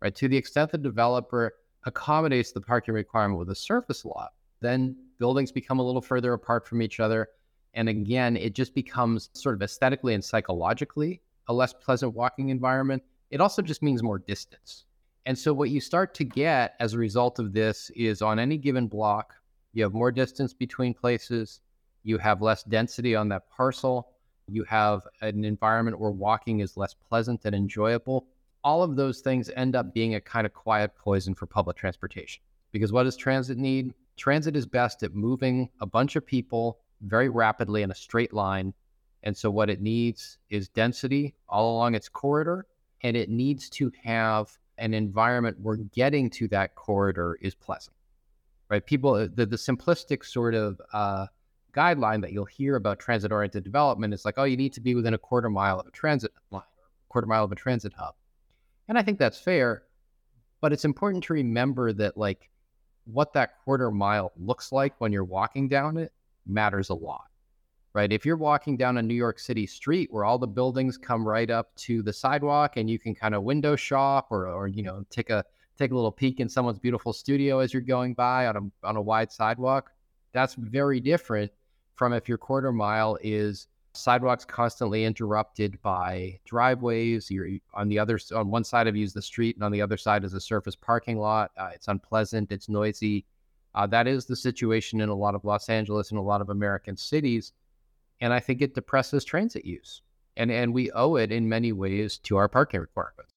right? 0.00 0.14
To 0.14 0.28
the 0.28 0.36
extent 0.36 0.72
the 0.72 0.78
developer 0.78 1.54
accommodates 1.84 2.52
the 2.52 2.60
parking 2.60 2.94
requirement 2.94 3.38
with 3.38 3.50
a 3.50 3.54
surface 3.54 4.04
lot, 4.04 4.32
then 4.60 4.96
buildings 5.18 5.52
become 5.52 5.78
a 5.78 5.82
little 5.82 6.02
further 6.02 6.32
apart 6.32 6.66
from 6.66 6.82
each 6.82 7.00
other. 7.00 7.28
And 7.74 7.88
again, 7.88 8.36
it 8.36 8.54
just 8.54 8.74
becomes 8.74 9.30
sort 9.32 9.54
of 9.54 9.62
aesthetically 9.62 10.14
and 10.14 10.24
psychologically 10.24 11.22
a 11.48 11.52
less 11.52 11.72
pleasant 11.72 12.14
walking 12.14 12.50
environment. 12.50 13.02
It 13.30 13.40
also 13.40 13.62
just 13.62 13.82
means 13.82 14.02
more 14.02 14.18
distance. 14.18 14.84
And 15.26 15.38
so, 15.38 15.52
what 15.52 15.70
you 15.70 15.80
start 15.80 16.14
to 16.14 16.24
get 16.24 16.74
as 16.80 16.94
a 16.94 16.98
result 16.98 17.38
of 17.38 17.52
this 17.52 17.90
is 17.94 18.22
on 18.22 18.38
any 18.38 18.56
given 18.56 18.86
block, 18.86 19.34
you 19.74 19.82
have 19.82 19.92
more 19.92 20.10
distance 20.10 20.54
between 20.54 20.94
places, 20.94 21.60
you 22.02 22.16
have 22.18 22.40
less 22.40 22.62
density 22.62 23.14
on 23.14 23.28
that 23.28 23.50
parcel, 23.50 24.12
you 24.48 24.64
have 24.64 25.02
an 25.20 25.44
environment 25.44 26.00
where 26.00 26.10
walking 26.10 26.60
is 26.60 26.76
less 26.76 26.94
pleasant 26.94 27.44
and 27.44 27.54
enjoyable 27.54 28.26
all 28.64 28.82
of 28.82 28.96
those 28.96 29.20
things 29.20 29.50
end 29.56 29.76
up 29.76 29.94
being 29.94 30.14
a 30.14 30.20
kind 30.20 30.46
of 30.46 30.52
quiet 30.52 30.94
poison 30.96 31.34
for 31.34 31.46
public 31.46 31.76
transportation. 31.76 32.42
Because 32.72 32.92
what 32.92 33.04
does 33.04 33.16
transit 33.16 33.58
need? 33.58 33.94
Transit 34.16 34.56
is 34.56 34.66
best 34.66 35.02
at 35.02 35.14
moving 35.14 35.70
a 35.80 35.86
bunch 35.86 36.16
of 36.16 36.26
people 36.26 36.80
very 37.02 37.28
rapidly 37.28 37.82
in 37.82 37.90
a 37.90 37.94
straight 37.94 38.32
line. 38.32 38.74
And 39.22 39.36
so, 39.36 39.50
what 39.50 39.70
it 39.70 39.80
needs 39.80 40.38
is 40.50 40.68
density 40.68 41.34
all 41.48 41.74
along 41.74 41.94
its 41.94 42.08
corridor, 42.08 42.66
and 43.02 43.16
it 43.16 43.28
needs 43.28 43.68
to 43.70 43.90
have 44.02 44.56
an 44.78 44.94
environment 44.94 45.58
where 45.60 45.76
getting 45.76 46.30
to 46.30 46.48
that 46.48 46.74
corridor 46.74 47.36
is 47.40 47.54
pleasant, 47.54 47.96
right? 48.68 48.84
People, 48.84 49.14
uh, 49.14 49.28
the, 49.34 49.44
the 49.44 49.56
simplistic 49.56 50.24
sort 50.24 50.54
of 50.54 50.80
uh, 50.92 51.26
guideline 51.74 52.20
that 52.22 52.32
you'll 52.32 52.44
hear 52.44 52.76
about 52.76 52.98
transit 52.98 53.32
oriented 53.32 53.64
development 53.64 54.14
is 54.14 54.24
like, 54.24 54.34
oh, 54.36 54.44
you 54.44 54.56
need 54.56 54.72
to 54.72 54.80
be 54.80 54.94
within 54.94 55.14
a 55.14 55.18
quarter 55.18 55.50
mile 55.50 55.80
of 55.80 55.86
a 55.86 55.90
transit 55.90 56.32
line, 56.50 56.62
quarter 57.08 57.26
mile 57.26 57.44
of 57.44 57.52
a 57.52 57.56
transit 57.56 57.92
hub. 57.92 58.14
And 58.88 58.98
I 58.98 59.02
think 59.02 59.18
that's 59.18 59.38
fair, 59.38 59.82
but 60.60 60.72
it's 60.72 60.84
important 60.84 61.24
to 61.24 61.34
remember 61.34 61.92
that 61.92 62.16
like 62.16 62.50
what 63.04 63.32
that 63.34 63.58
quarter 63.64 63.90
mile 63.90 64.32
looks 64.36 64.72
like 64.72 64.94
when 64.98 65.12
you're 65.12 65.24
walking 65.24 65.68
down 65.68 65.96
it 65.96 66.12
matters 66.46 66.88
a 66.88 66.94
lot. 66.94 67.24
Right? 67.94 68.12
If 68.12 68.24
you're 68.24 68.36
walking 68.36 68.76
down 68.76 68.98
a 68.98 69.02
New 69.02 69.14
York 69.14 69.38
City 69.38 69.66
street 69.66 70.08
where 70.12 70.24
all 70.24 70.38
the 70.38 70.46
buildings 70.46 70.96
come 70.98 71.26
right 71.26 71.50
up 71.50 71.74
to 71.76 72.02
the 72.02 72.12
sidewalk 72.12 72.76
and 72.76 72.88
you 72.88 72.98
can 72.98 73.14
kind 73.14 73.34
of 73.34 73.42
window 73.42 73.76
shop 73.76 74.28
or 74.30 74.46
or 74.46 74.68
you 74.68 74.82
know 74.82 75.04
take 75.10 75.30
a 75.30 75.44
take 75.78 75.90
a 75.90 75.94
little 75.94 76.12
peek 76.12 76.40
in 76.40 76.48
someone's 76.48 76.78
beautiful 76.78 77.12
studio 77.12 77.60
as 77.60 77.72
you're 77.72 77.82
going 77.82 78.14
by 78.14 78.46
on 78.46 78.56
a 78.56 78.86
on 78.86 78.96
a 78.96 79.02
wide 79.02 79.32
sidewalk, 79.32 79.90
that's 80.32 80.54
very 80.54 81.00
different 81.00 81.50
from 81.94 82.12
if 82.12 82.28
your 82.28 82.38
quarter 82.38 82.72
mile 82.72 83.18
is 83.22 83.68
sidewalks 83.98 84.44
constantly 84.44 85.04
interrupted 85.04 85.80
by 85.82 86.38
driveways. 86.44 87.30
You're 87.30 87.48
on 87.74 87.88
the 87.88 87.98
other 87.98 88.18
on 88.34 88.50
one 88.50 88.64
side 88.64 88.86
of 88.86 88.96
you 88.96 89.04
is 89.04 89.12
the 89.12 89.22
street, 89.22 89.56
and 89.56 89.64
on 89.64 89.72
the 89.72 89.82
other 89.82 89.96
side 89.96 90.24
is 90.24 90.34
a 90.34 90.40
surface 90.40 90.76
parking 90.76 91.18
lot. 91.18 91.50
Uh, 91.56 91.70
it's 91.74 91.88
unpleasant. 91.88 92.52
It's 92.52 92.68
noisy. 92.68 93.26
Uh, 93.74 93.86
that 93.86 94.06
is 94.06 94.26
the 94.26 94.36
situation 94.36 95.00
in 95.00 95.08
a 95.08 95.14
lot 95.14 95.34
of 95.34 95.44
Los 95.44 95.68
Angeles 95.68 96.10
and 96.10 96.18
a 96.18 96.22
lot 96.22 96.40
of 96.40 96.48
American 96.48 96.96
cities, 96.96 97.52
and 98.20 98.32
I 98.32 98.40
think 98.40 98.62
it 98.62 98.74
depresses 98.74 99.24
transit 99.24 99.64
use. 99.64 100.02
And, 100.36 100.50
and 100.50 100.72
we 100.72 100.90
owe 100.92 101.16
it 101.16 101.32
in 101.32 101.48
many 101.48 101.72
ways 101.72 102.18
to 102.18 102.36
our 102.36 102.48
parking 102.48 102.80
requirements. 102.80 103.32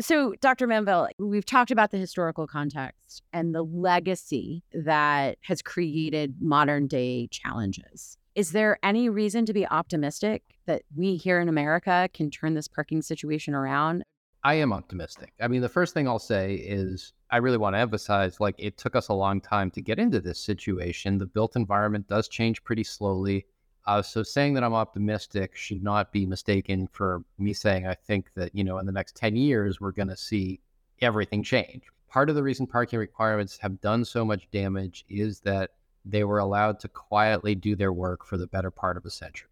So, 0.00 0.34
Dr. 0.40 0.66
Manville, 0.66 1.08
we've 1.18 1.44
talked 1.44 1.70
about 1.70 1.90
the 1.90 1.98
historical 1.98 2.46
context 2.46 3.22
and 3.32 3.54
the 3.54 3.62
legacy 3.62 4.62
that 4.72 5.36
has 5.42 5.60
created 5.60 6.36
modern 6.40 6.86
day 6.86 7.28
challenges. 7.30 8.16
Is 8.36 8.52
there 8.52 8.78
any 8.82 9.08
reason 9.08 9.44
to 9.46 9.52
be 9.52 9.66
optimistic 9.66 10.42
that 10.66 10.82
we 10.94 11.16
here 11.16 11.40
in 11.40 11.48
America 11.48 12.08
can 12.14 12.30
turn 12.30 12.54
this 12.54 12.68
parking 12.68 13.02
situation 13.02 13.54
around? 13.54 14.04
I 14.44 14.54
am 14.54 14.72
optimistic. 14.72 15.32
I 15.40 15.48
mean, 15.48 15.62
the 15.62 15.68
first 15.68 15.94
thing 15.94 16.06
I'll 16.06 16.20
say 16.20 16.54
is 16.54 17.12
I 17.30 17.38
really 17.38 17.58
want 17.58 17.74
to 17.74 17.80
emphasize 17.80 18.38
like 18.38 18.54
it 18.56 18.78
took 18.78 18.94
us 18.94 19.08
a 19.08 19.14
long 19.14 19.40
time 19.40 19.70
to 19.72 19.82
get 19.82 19.98
into 19.98 20.20
this 20.20 20.38
situation. 20.38 21.18
The 21.18 21.26
built 21.26 21.56
environment 21.56 22.06
does 22.06 22.28
change 22.28 22.62
pretty 22.62 22.84
slowly. 22.84 23.46
Uh, 23.86 24.00
so 24.00 24.22
saying 24.22 24.54
that 24.54 24.62
I'm 24.62 24.74
optimistic 24.74 25.56
should 25.56 25.82
not 25.82 26.12
be 26.12 26.24
mistaken 26.24 26.88
for 26.92 27.24
me 27.36 27.52
saying 27.52 27.86
I 27.86 27.94
think 27.94 28.32
that, 28.34 28.54
you 28.54 28.62
know, 28.62 28.78
in 28.78 28.86
the 28.86 28.92
next 28.92 29.16
10 29.16 29.34
years, 29.34 29.80
we're 29.80 29.90
going 29.90 30.08
to 30.08 30.16
see 30.16 30.60
everything 31.00 31.42
change. 31.42 31.82
Part 32.08 32.30
of 32.30 32.36
the 32.36 32.42
reason 32.44 32.66
parking 32.68 33.00
requirements 33.00 33.58
have 33.58 33.80
done 33.80 34.04
so 34.04 34.24
much 34.24 34.48
damage 34.52 35.04
is 35.08 35.40
that 35.40 35.70
they 36.04 36.24
were 36.24 36.38
allowed 36.38 36.80
to 36.80 36.88
quietly 36.88 37.54
do 37.54 37.76
their 37.76 37.92
work 37.92 38.24
for 38.24 38.36
the 38.36 38.46
better 38.46 38.70
part 38.70 38.96
of 38.96 39.04
a 39.04 39.10
century. 39.10 39.50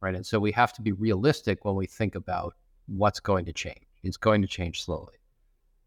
Right. 0.00 0.14
And 0.14 0.24
so 0.24 0.38
we 0.38 0.52
have 0.52 0.72
to 0.74 0.82
be 0.82 0.92
realistic 0.92 1.64
when 1.64 1.74
we 1.74 1.86
think 1.86 2.14
about 2.14 2.54
what's 2.86 3.20
going 3.20 3.44
to 3.46 3.52
change. 3.52 3.86
It's 4.04 4.16
going 4.16 4.42
to 4.42 4.48
change 4.48 4.84
slowly. 4.84 5.14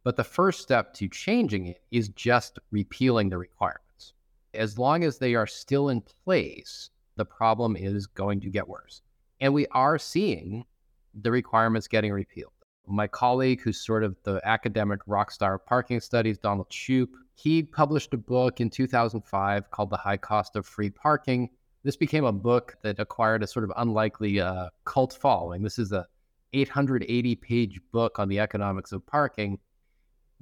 But 0.03 0.17
the 0.17 0.23
first 0.23 0.61
step 0.61 0.93
to 0.95 1.07
changing 1.07 1.67
it 1.67 1.81
is 1.91 2.09
just 2.09 2.59
repealing 2.71 3.29
the 3.29 3.37
requirements. 3.37 4.13
As 4.53 4.77
long 4.77 5.03
as 5.03 5.17
they 5.17 5.35
are 5.35 5.47
still 5.47 5.89
in 5.89 6.01
place, 6.01 6.89
the 7.15 7.25
problem 7.25 7.75
is 7.75 8.07
going 8.07 8.41
to 8.41 8.49
get 8.49 8.67
worse. 8.67 9.01
And 9.39 9.53
we 9.53 9.67
are 9.67 9.97
seeing 9.97 10.65
the 11.13 11.31
requirements 11.31 11.87
getting 11.87 12.11
repealed. 12.11 12.51
My 12.91 13.07
colleague, 13.07 13.61
who's 13.61 13.83
sort 13.83 14.03
of 14.03 14.15
the 14.23 14.41
academic 14.43 14.99
rock 15.07 15.31
star 15.31 15.55
of 15.55 15.65
parking 15.65 15.99
studies, 15.99 16.37
Donald 16.37 16.69
Shoup, 16.69 17.09
he 17.35 17.63
published 17.63 18.13
a 18.13 18.17
book 18.17 18.59
in 18.59 18.69
2005 18.69 19.71
called 19.71 19.89
The 19.89 19.97
High 19.97 20.17
Cost 20.17 20.55
of 20.55 20.65
Free 20.65 20.89
Parking. 20.89 21.49
This 21.83 21.95
became 21.95 22.25
a 22.25 22.31
book 22.31 22.75
that 22.83 22.99
acquired 22.99 23.43
a 23.43 23.47
sort 23.47 23.65
of 23.65 23.71
unlikely 23.77 24.39
uh, 24.39 24.69
cult 24.85 25.13
following. 25.13 25.63
This 25.63 25.79
is 25.79 25.91
a 25.91 26.05
880 26.53 27.35
page 27.35 27.79
book 27.91 28.19
on 28.19 28.27
the 28.27 28.39
economics 28.39 28.91
of 28.91 29.05
parking, 29.05 29.57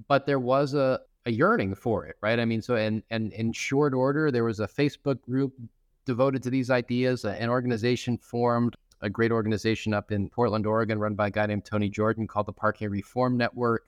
but 0.07 0.25
there 0.25 0.39
was 0.39 0.73
a, 0.73 0.99
a 1.25 1.31
yearning 1.31 1.75
for 1.75 2.05
it, 2.05 2.15
right? 2.21 2.39
I 2.39 2.45
mean, 2.45 2.61
so 2.61 2.75
and 2.75 3.03
and 3.09 3.31
in 3.33 3.53
short 3.53 3.93
order, 3.93 4.31
there 4.31 4.43
was 4.43 4.59
a 4.59 4.67
Facebook 4.67 5.21
group 5.21 5.53
devoted 6.05 6.41
to 6.43 6.49
these 6.49 6.71
ideas, 6.71 7.23
an 7.25 7.49
organization 7.49 8.17
formed, 8.17 8.75
a 9.01 9.09
great 9.09 9.31
organization 9.31 9.93
up 9.93 10.11
in 10.11 10.29
Portland, 10.29 10.65
Oregon, 10.65 10.99
run 10.99 11.15
by 11.15 11.27
a 11.27 11.31
guy 11.31 11.45
named 11.45 11.65
Tony 11.65 11.89
Jordan 11.89 12.27
called 12.27 12.45
the 12.45 12.53
Parking 12.53 12.89
Reform 12.89 13.37
Network. 13.37 13.85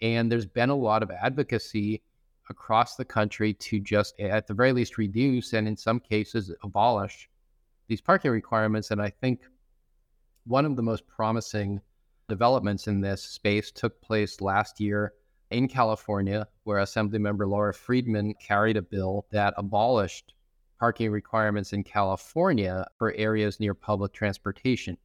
And 0.00 0.30
there's 0.30 0.46
been 0.46 0.70
a 0.70 0.74
lot 0.74 1.02
of 1.02 1.10
advocacy 1.10 2.02
across 2.50 2.96
the 2.96 3.04
country 3.04 3.54
to 3.54 3.80
just, 3.80 4.18
at 4.20 4.46
the 4.46 4.54
very 4.54 4.72
least, 4.72 4.98
reduce 4.98 5.52
and 5.52 5.66
in 5.66 5.76
some 5.76 5.98
cases 5.98 6.52
abolish 6.62 7.28
these 7.88 8.00
parking 8.00 8.30
requirements. 8.30 8.90
And 8.90 9.00
I 9.00 9.10
think 9.10 9.40
one 10.44 10.64
of 10.64 10.76
the 10.76 10.82
most 10.82 11.06
promising 11.06 11.80
developments 12.28 12.88
in 12.88 13.00
this 13.00 13.22
space 13.22 13.70
took 13.70 14.00
place 14.00 14.40
last 14.40 14.80
year 14.80 15.14
in 15.50 15.68
California, 15.68 16.46
where 16.64 16.78
Assemblymember 16.78 17.48
Laura 17.48 17.72
Friedman 17.72 18.34
carried 18.34 18.76
a 18.76 18.82
bill 18.82 19.26
that 19.30 19.54
abolished 19.56 20.34
parking 20.78 21.10
requirements 21.10 21.72
in 21.72 21.82
California 21.82 22.86
for 22.98 23.14
areas 23.14 23.60
near 23.60 23.74
public 23.74 24.12
transportation. 24.12 24.96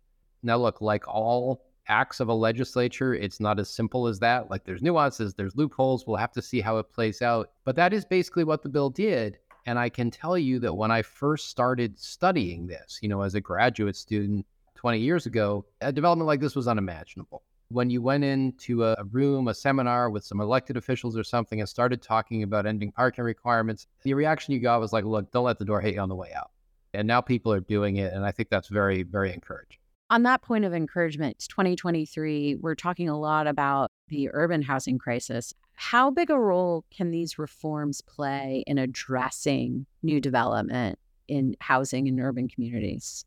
Now, 0.43 0.57
look, 0.57 0.81
like 0.81 1.07
all 1.07 1.63
acts 1.88 2.19
of 2.19 2.29
a 2.29 2.34
legislature, 2.34 3.13
it's 3.13 3.39
not 3.39 3.60
as 3.60 3.69
simple 3.69 4.07
as 4.07 4.19
that. 4.19 4.49
Like 4.49 4.63
there's 4.63 4.81
nuances, 4.81 5.34
there's 5.34 5.55
loopholes. 5.55 6.05
We'll 6.05 6.17
have 6.17 6.31
to 6.34 6.41
see 6.41 6.62
how 6.62 6.77
it 6.77 6.91
plays 6.91 7.21
out. 7.21 7.51
But 7.63 7.75
that 7.75 7.93
is 7.93 8.05
basically 8.05 8.43
what 8.43 8.63
the 8.63 8.69
bill 8.69 8.89
did. 8.89 9.38
And 9.65 9.77
I 9.77 9.89
can 9.89 10.10
tell 10.10 10.38
you 10.38 10.60
that 10.60 10.73
when 10.73 10.91
I 10.91 11.01
first 11.01 11.49
started 11.49 11.99
studying 11.99 12.67
this, 12.67 12.99
you 13.01 13.10
know, 13.10 13.21
as 13.21 13.36
a 13.36 13.41
graduate 13.41 13.95
student, 13.95 14.45
20 14.75 14.99
years 14.99 15.27
ago, 15.27 15.65
a 15.81 15.91
development 15.91 16.27
like 16.27 16.39
this 16.39 16.55
was 16.55 16.67
unimaginable. 16.67 17.43
When 17.71 17.89
you 17.89 18.01
went 18.01 18.25
into 18.25 18.84
a 18.84 19.01
room, 19.12 19.47
a 19.47 19.53
seminar 19.53 20.10
with 20.10 20.25
some 20.25 20.41
elected 20.41 20.75
officials 20.75 21.17
or 21.17 21.23
something 21.23 21.62
and 21.62 21.69
started 21.69 22.01
talking 22.01 22.43
about 22.43 22.65
ending 22.65 22.91
parking 22.91 23.23
requirements, 23.23 23.88
the 24.03 24.13
reaction 24.13 24.53
you 24.53 24.60
got 24.60 24.81
was 24.81 24.91
like, 24.91 25.05
look, 25.05 25.31
don't 25.31 25.45
let 25.45 25.57
the 25.57 25.63
door 25.63 25.79
hit 25.79 25.93
you 25.93 26.01
on 26.01 26.10
the 26.10 26.15
way 26.15 26.34
out. 26.34 26.51
And 26.93 27.07
now 27.07 27.21
people 27.21 27.53
are 27.53 27.62
doing 27.62 27.95
it. 27.95 28.12
And 28.12 28.25
I 28.25 28.31
think 28.31 28.49
that's 28.49 28.67
very, 28.67 29.03
very 29.03 29.34
encouraging. 29.34 29.77
On 30.10 30.23
that 30.23 30.41
point 30.41 30.65
of 30.65 30.73
encouragement, 30.73 31.38
it's 31.38 31.47
2023. 31.47 32.55
We're 32.55 32.75
talking 32.75 33.07
a 33.07 33.17
lot 33.17 33.47
about 33.47 33.89
the 34.10 34.29
urban 34.34 34.62
housing 34.62 34.97
crisis. 34.97 35.53
How 35.75 36.12
big 36.12 36.29
a 36.29 36.38
role 36.38 36.84
can 36.91 37.12
these 37.12 37.39
reforms 37.39 38.01
play 38.01 38.65
in 38.67 38.77
addressing 38.77 39.86
new 40.03 40.19
development 40.19 40.99
in 41.29 41.55
housing 41.62 42.07
in 42.07 42.19
urban 42.19 42.49
communities? 42.49 43.23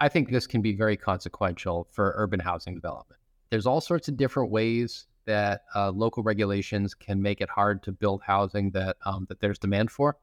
I 0.00 0.08
think 0.08 0.30
this 0.30 0.48
can 0.48 0.60
be 0.60 0.74
very 0.74 0.96
consequential 0.96 1.86
for 1.92 2.12
urban 2.16 2.40
housing 2.40 2.74
development. 2.74 3.20
There's 3.54 3.66
all 3.66 3.80
sorts 3.80 4.08
of 4.08 4.16
different 4.16 4.50
ways 4.50 5.06
that 5.26 5.62
uh, 5.76 5.92
local 5.92 6.24
regulations 6.24 6.92
can 6.92 7.22
make 7.22 7.40
it 7.40 7.48
hard 7.48 7.84
to 7.84 7.92
build 7.92 8.20
housing 8.20 8.72
that 8.72 8.96
um, 9.06 9.26
that 9.28 9.38
there's 9.38 9.60
demand 9.60 9.92
for. 9.92 10.16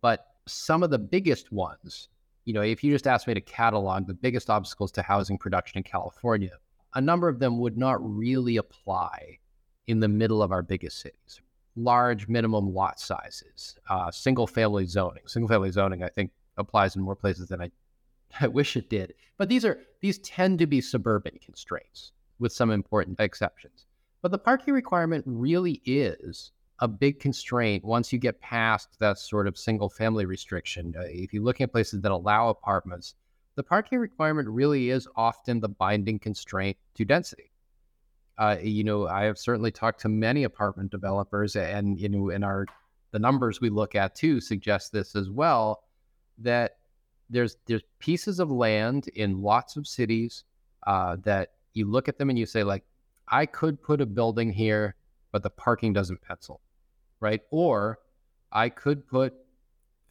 But 0.00 0.24
some 0.46 0.82
of 0.82 0.88
the 0.88 0.98
biggest 0.98 1.52
ones, 1.52 2.08
you 2.46 2.54
know, 2.54 2.62
if 2.62 2.82
you 2.82 2.90
just 2.90 3.06
ask 3.06 3.26
me 3.26 3.34
to 3.34 3.42
catalog 3.42 4.06
the 4.06 4.14
biggest 4.14 4.48
obstacles 4.48 4.90
to 4.92 5.02
housing 5.02 5.36
production 5.36 5.76
in 5.76 5.82
California, 5.82 6.52
a 6.94 7.00
number 7.02 7.28
of 7.28 7.40
them 7.40 7.58
would 7.58 7.76
not 7.76 7.98
really 8.00 8.56
apply 8.56 9.36
in 9.86 10.00
the 10.00 10.08
middle 10.08 10.42
of 10.42 10.50
our 10.50 10.62
biggest 10.62 10.98
cities. 10.98 11.42
Large 11.76 12.26
minimum 12.26 12.72
lot 12.72 12.98
sizes, 12.98 13.76
uh, 13.90 14.10
single 14.10 14.46
family 14.46 14.86
zoning. 14.86 15.24
Single 15.26 15.50
family 15.50 15.72
zoning, 15.72 16.02
I 16.02 16.08
think, 16.08 16.30
applies 16.56 16.96
in 16.96 17.02
more 17.02 17.16
places 17.16 17.48
than 17.48 17.60
I 17.60 17.70
I 18.40 18.46
wish 18.46 18.78
it 18.78 18.88
did. 18.88 19.12
But 19.36 19.50
these 19.50 19.66
are 19.66 19.78
these 20.00 20.20
tend 20.20 20.58
to 20.60 20.66
be 20.66 20.80
suburban 20.80 21.38
constraints 21.44 22.12
with 22.38 22.52
some 22.52 22.70
important 22.70 23.20
exceptions. 23.20 23.86
But 24.22 24.30
the 24.30 24.38
parking 24.38 24.74
requirement 24.74 25.24
really 25.26 25.80
is 25.84 26.52
a 26.80 26.88
big 26.88 27.18
constraint 27.18 27.84
once 27.84 28.12
you 28.12 28.18
get 28.18 28.40
past 28.40 28.98
that 29.00 29.18
sort 29.18 29.46
of 29.46 29.58
single 29.58 29.88
family 29.88 30.26
restriction. 30.26 30.94
Uh, 30.96 31.02
if 31.06 31.32
you're 31.32 31.42
looking 31.42 31.64
at 31.64 31.72
places 31.72 32.00
that 32.00 32.12
allow 32.12 32.48
apartments, 32.48 33.14
the 33.56 33.62
parking 33.62 33.98
requirement 33.98 34.48
really 34.48 34.90
is 34.90 35.08
often 35.16 35.58
the 35.58 35.68
binding 35.68 36.18
constraint 36.18 36.76
to 36.94 37.04
density. 37.04 37.50
Uh, 38.38 38.56
you 38.62 38.84
know, 38.84 39.08
I 39.08 39.24
have 39.24 39.36
certainly 39.36 39.72
talked 39.72 40.00
to 40.02 40.08
many 40.08 40.44
apartment 40.44 40.92
developers, 40.92 41.56
and 41.56 41.98
you 41.98 42.08
know, 42.08 42.30
in 42.30 42.44
our 42.44 42.66
the 43.10 43.18
numbers 43.18 43.60
we 43.60 43.68
look 43.68 43.96
at 43.96 44.14
too 44.14 44.40
suggest 44.40 44.92
this 44.92 45.16
as 45.16 45.28
well. 45.28 45.82
That 46.38 46.76
there's 47.28 47.56
there's 47.66 47.82
pieces 47.98 48.38
of 48.38 48.50
land 48.50 49.08
in 49.08 49.42
lots 49.42 49.76
of 49.76 49.88
cities 49.88 50.44
uh, 50.86 51.16
that 51.24 51.54
you 51.74 51.86
look 51.86 52.08
at 52.08 52.18
them 52.18 52.30
and 52.30 52.38
you 52.38 52.46
say 52.46 52.62
like, 52.62 52.84
I 53.28 53.46
could 53.46 53.82
put 53.82 54.00
a 54.00 54.06
building 54.06 54.52
here, 54.52 54.94
but 55.32 55.42
the 55.42 55.50
parking 55.50 55.92
doesn't 55.92 56.22
pencil, 56.22 56.60
right? 57.20 57.42
Or 57.50 57.98
I 58.52 58.68
could 58.68 59.06
put 59.06 59.34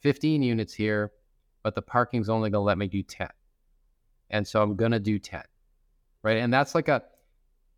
15 0.00 0.42
units 0.42 0.72
here, 0.72 1.12
but 1.62 1.74
the 1.74 1.82
parking's 1.82 2.28
only 2.28 2.50
going 2.50 2.60
to 2.60 2.66
let 2.66 2.78
me 2.78 2.86
do 2.86 3.02
10, 3.02 3.28
and 4.30 4.46
so 4.46 4.62
I'm 4.62 4.76
going 4.76 4.92
to 4.92 5.00
do 5.00 5.18
10, 5.18 5.42
right? 6.22 6.38
And 6.38 6.52
that's 6.52 6.74
like 6.74 6.88
a 6.88 7.02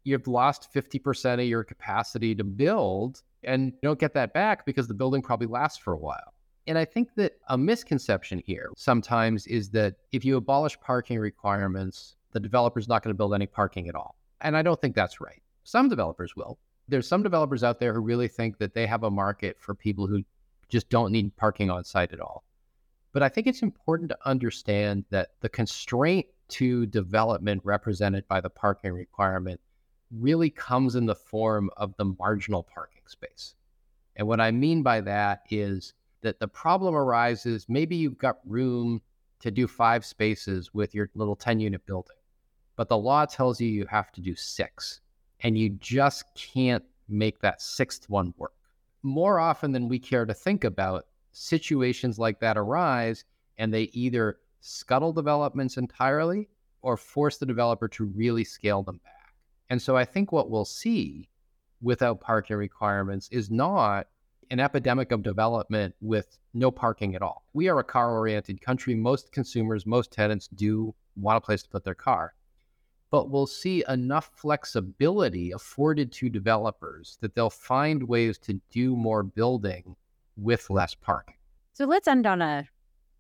you've 0.05 0.27
lost 0.27 0.73
50% 0.75 1.35
of 1.35 1.47
your 1.47 1.65
capacity 1.65 2.35
to 2.35 2.45
build 2.45 3.23
and 3.45 3.67
you 3.67 3.79
don't 3.83 3.99
get 3.99 4.15
that 4.15 4.33
back 4.33 4.65
because 4.67 4.89
the 4.89 4.95
building 4.95 5.23
probably 5.23 5.47
lasts 5.47 5.79
for 5.79 5.93
a 5.93 5.99
while. 5.99 6.35
And 6.67 6.77
I 6.79 6.85
think 6.85 7.15
that 7.17 7.33
a 7.49 7.59
misconception 7.59 8.43
here 8.45 8.71
sometimes 8.77 9.47
is 9.47 9.71
that 9.71 9.97
if 10.13 10.25
you 10.25 10.37
abolish 10.37 10.79
parking 10.81 11.19
requirements, 11.19 12.17
the 12.33 12.41
developer's 12.41 12.89
not 12.89 13.03
going 13.03 13.15
to 13.15 13.17
build 13.17 13.35
any 13.35 13.47
parking 13.47 13.89
at 13.89 13.95
all. 13.95 14.17
And 14.41 14.57
I 14.57 14.63
don't 14.63 14.81
think 14.81 14.95
that's 14.95 15.21
right. 15.21 15.43
Some 15.65 15.89
developers 15.89 16.37
will. 16.37 16.59
There's 16.89 17.07
some 17.07 17.23
developers 17.23 17.63
out 17.63 17.79
there 17.79 17.95
who 17.95 18.01
really 18.01 18.29
think 18.29 18.59
that 18.59 18.75
they 18.75 18.87
have 18.87 19.05
a 19.05 19.11
market 19.11 19.57
for 19.61 19.75
people 19.75 20.07
who 20.07 20.23
just 20.69 20.89
don't 20.89 21.13
need 21.13 21.37
parking 21.37 21.71
on 21.71 21.85
site 21.85 22.13
at 22.13 22.21
all. 22.21 22.45
But 23.13 23.23
I 23.23 23.29
think 23.29 23.47
it's 23.47 23.63
important 23.63 24.09
to 24.11 24.19
understand 24.25 25.05
that 25.11 25.31
the 25.41 25.49
constraint 25.49 26.27
to 26.49 26.87
development 26.87 27.63
represented 27.65 28.27
by 28.29 28.41
the 28.41 28.51
parking 28.51 28.93
requirement 28.93 29.61
really 30.11 30.51
comes 30.51 30.97
in 30.97 31.07
the 31.07 31.15
form 31.15 31.71
of 31.77 31.95
the 31.97 32.05
marginal 32.05 32.63
parking 32.63 33.03
space. 33.07 33.55
And 34.17 34.27
what 34.27 34.41
I 34.41 34.51
mean 34.51 34.83
by 34.83 35.01
that 35.03 35.43
is 35.51 35.95
that 36.23 36.41
the 36.41 36.49
problem 36.49 36.95
arises 36.95 37.67
maybe 37.69 37.97
you've 37.97 38.19
got 38.19 38.39
room 38.45 39.01
to 39.41 39.51
do 39.51 39.67
five 39.67 40.05
spaces 40.05 40.75
with 40.75 40.95
your 40.95 41.11
little 41.15 41.37
10 41.37 41.61
unit 41.61 41.85
building, 41.87 42.17
but 42.81 42.89
the 42.89 42.97
law 42.97 43.27
tells 43.27 43.61
you 43.61 43.69
you 43.69 43.85
have 43.85 44.11
to 44.11 44.23
do 44.23 44.35
six, 44.35 45.03
and 45.41 45.59
you 45.59 45.69
just 45.69 46.25
can't 46.35 46.83
make 47.11 47.39
that 47.41 47.61
sixth 47.61 48.09
one 48.09 48.33
work. 48.39 48.55
More 49.03 49.39
often 49.39 49.71
than 49.71 49.87
we 49.87 49.99
care 49.99 50.25
to 50.25 50.33
think 50.33 50.65
about, 50.65 51.05
situations 51.31 52.19
like 52.19 52.41
that 52.41 52.57
arise, 52.57 53.27
and 53.59 53.71
they 53.71 53.91
either 53.93 54.39
scuttle 54.63 55.13
developments 55.13 55.77
entirely 55.77 56.49
or 56.81 56.97
force 56.97 57.37
the 57.37 57.45
developer 57.45 57.87
to 57.87 58.07
really 58.07 58.45
scale 58.45 58.83
them 58.83 58.99
back. 59.05 59.35
And 59.69 59.83
so 59.83 59.95
I 59.95 60.07
think 60.07 60.33
what 60.33 60.51
we'll 60.51 60.65
see 60.65 61.29
without 61.83 62.23
parking 62.23 62.57
requirements 62.57 63.29
is 63.31 63.51
not 63.51 64.07
an 64.51 64.59
epidemic 64.59 65.13
of 65.13 65.23
development 65.23 65.95
with 66.01 66.39
no 66.55 66.71
parking 66.71 67.15
at 67.15 67.21
all. 67.21 67.45
We 67.53 67.69
are 67.69 67.79
a 67.79 67.85
car 67.85 68.13
oriented 68.13 68.63
country. 68.63 68.95
Most 68.95 69.33
consumers, 69.33 69.85
most 69.85 70.13
tenants 70.13 70.49
do 70.49 70.95
want 71.15 71.37
a 71.37 71.43
place 71.43 71.63
to 71.63 71.69
put 71.69 71.85
their 71.85 71.95
car. 71.95 72.33
But 73.11 73.31
we'll 73.31 73.47
see 73.47 73.83
enough 73.89 74.31
flexibility 74.35 75.51
afforded 75.51 76.13
to 76.13 76.29
developers 76.29 77.19
that 77.21 77.35
they'll 77.35 77.51
find 77.51 78.03
ways 78.05 78.39
to 78.39 78.61
do 78.71 78.95
more 78.95 79.23
building 79.23 79.97
with 80.37 80.71
less 80.71 80.95
parking. 80.95 81.35
So 81.73 81.87
let's 81.87 82.07
end 82.09 82.27
on 82.27 82.43
a 82.43 82.69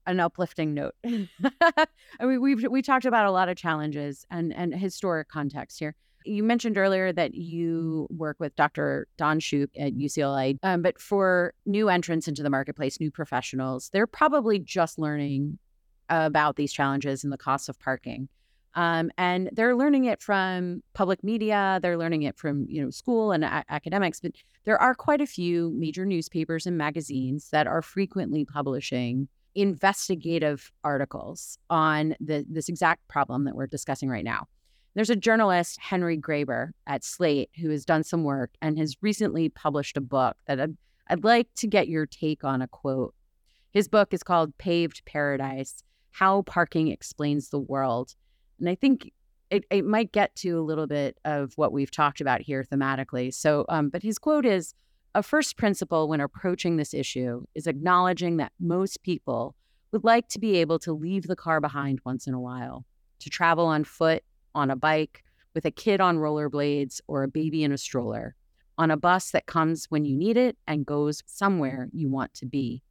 an 0.06 0.20
uplifting 0.20 0.74
note. 0.74 0.94
I 1.04 1.86
mean, 2.20 2.40
we've 2.40 2.66
we 2.70 2.82
talked 2.82 3.04
about 3.04 3.26
a 3.26 3.30
lot 3.30 3.48
of 3.48 3.56
challenges 3.56 4.26
and 4.30 4.52
and 4.54 4.74
historic 4.74 5.28
context 5.28 5.78
here. 5.78 5.94
You 6.24 6.42
mentioned 6.42 6.76
earlier 6.76 7.12
that 7.12 7.34
you 7.34 8.06
work 8.10 8.36
with 8.38 8.54
Dr. 8.54 9.06
Don 9.16 9.40
Shoup 9.40 9.68
at 9.78 9.94
UCLA, 9.94 10.58
um, 10.62 10.82
but 10.82 11.00
for 11.00 11.54
new 11.64 11.88
entrants 11.88 12.28
into 12.28 12.42
the 12.42 12.50
marketplace, 12.50 13.00
new 13.00 13.10
professionals, 13.10 13.88
they're 13.90 14.06
probably 14.06 14.58
just 14.58 14.98
learning 14.98 15.58
about 16.10 16.56
these 16.56 16.72
challenges 16.72 17.24
and 17.24 17.32
the 17.32 17.38
costs 17.38 17.68
of 17.68 17.78
parking. 17.78 18.28
Um, 18.74 19.10
and 19.18 19.50
they're 19.52 19.74
learning 19.74 20.04
it 20.04 20.22
from 20.22 20.82
public 20.94 21.24
media. 21.24 21.80
They're 21.82 21.98
learning 21.98 22.22
it 22.22 22.36
from 22.36 22.66
you 22.68 22.82
know 22.82 22.90
school 22.90 23.32
and 23.32 23.44
a- 23.44 23.64
academics. 23.68 24.20
But 24.20 24.32
there 24.64 24.80
are 24.80 24.94
quite 24.94 25.20
a 25.20 25.26
few 25.26 25.72
major 25.76 26.06
newspapers 26.06 26.66
and 26.66 26.78
magazines 26.78 27.48
that 27.50 27.66
are 27.66 27.82
frequently 27.82 28.44
publishing 28.44 29.28
investigative 29.54 30.70
articles 30.84 31.58
on 31.68 32.14
the, 32.20 32.46
this 32.48 32.68
exact 32.68 33.06
problem 33.08 33.44
that 33.44 33.54
we're 33.54 33.66
discussing 33.66 34.08
right 34.08 34.24
now. 34.24 34.46
There's 34.94 35.10
a 35.10 35.16
journalist, 35.16 35.78
Henry 35.80 36.18
Graber 36.18 36.70
at 36.86 37.04
Slate, 37.04 37.50
who 37.60 37.70
has 37.70 37.84
done 37.84 38.02
some 38.02 38.24
work 38.24 38.50
and 38.60 38.78
has 38.78 38.96
recently 39.00 39.48
published 39.48 39.96
a 39.96 40.00
book 40.00 40.36
that 40.46 40.60
I'd, 40.60 40.76
I'd 41.08 41.24
like 41.24 41.48
to 41.56 41.66
get 41.66 41.88
your 41.88 42.06
take 42.06 42.44
on 42.44 42.60
a 42.60 42.68
quote. 42.68 43.14
His 43.72 43.88
book 43.88 44.12
is 44.12 44.22
called 44.22 44.56
Paved 44.58 45.02
Paradise 45.04 45.84
How 46.10 46.42
Parking 46.42 46.88
Explains 46.88 47.50
the 47.50 47.60
World. 47.60 48.14
And 48.60 48.68
I 48.68 48.74
think 48.74 49.12
it, 49.50 49.64
it 49.70 49.84
might 49.84 50.12
get 50.12 50.34
to 50.36 50.58
a 50.58 50.62
little 50.62 50.86
bit 50.86 51.18
of 51.24 51.52
what 51.56 51.72
we've 51.72 51.90
talked 51.90 52.20
about 52.20 52.40
here 52.40 52.64
thematically. 52.64 53.34
So, 53.34 53.64
um, 53.68 53.88
but 53.88 54.02
his 54.02 54.18
quote 54.18 54.46
is 54.46 54.74
A 55.14 55.22
first 55.22 55.56
principle 55.56 56.08
when 56.08 56.20
approaching 56.20 56.76
this 56.76 56.94
issue 56.94 57.44
is 57.54 57.66
acknowledging 57.66 58.36
that 58.36 58.52
most 58.60 59.02
people 59.02 59.56
would 59.92 60.04
like 60.04 60.28
to 60.28 60.38
be 60.38 60.58
able 60.58 60.78
to 60.80 60.92
leave 60.92 61.26
the 61.26 61.34
car 61.34 61.60
behind 61.60 62.00
once 62.04 62.28
in 62.28 62.34
a 62.34 62.40
while, 62.40 62.84
to 63.18 63.28
travel 63.30 63.66
on 63.66 63.82
foot 63.82 64.22
on 64.54 64.70
a 64.70 64.76
bike, 64.76 65.24
with 65.52 65.64
a 65.64 65.70
kid 65.70 66.00
on 66.00 66.18
rollerblades, 66.18 67.00
or 67.08 67.24
a 67.24 67.28
baby 67.28 67.64
in 67.64 67.72
a 67.72 67.78
stroller, 67.78 68.36
on 68.78 68.90
a 68.90 68.96
bus 68.96 69.32
that 69.32 69.46
comes 69.46 69.86
when 69.86 70.04
you 70.04 70.16
need 70.16 70.36
it 70.36 70.56
and 70.68 70.86
goes 70.86 71.24
somewhere 71.26 71.88
you 71.92 72.08
want 72.08 72.32
to 72.34 72.46
be. 72.46 72.82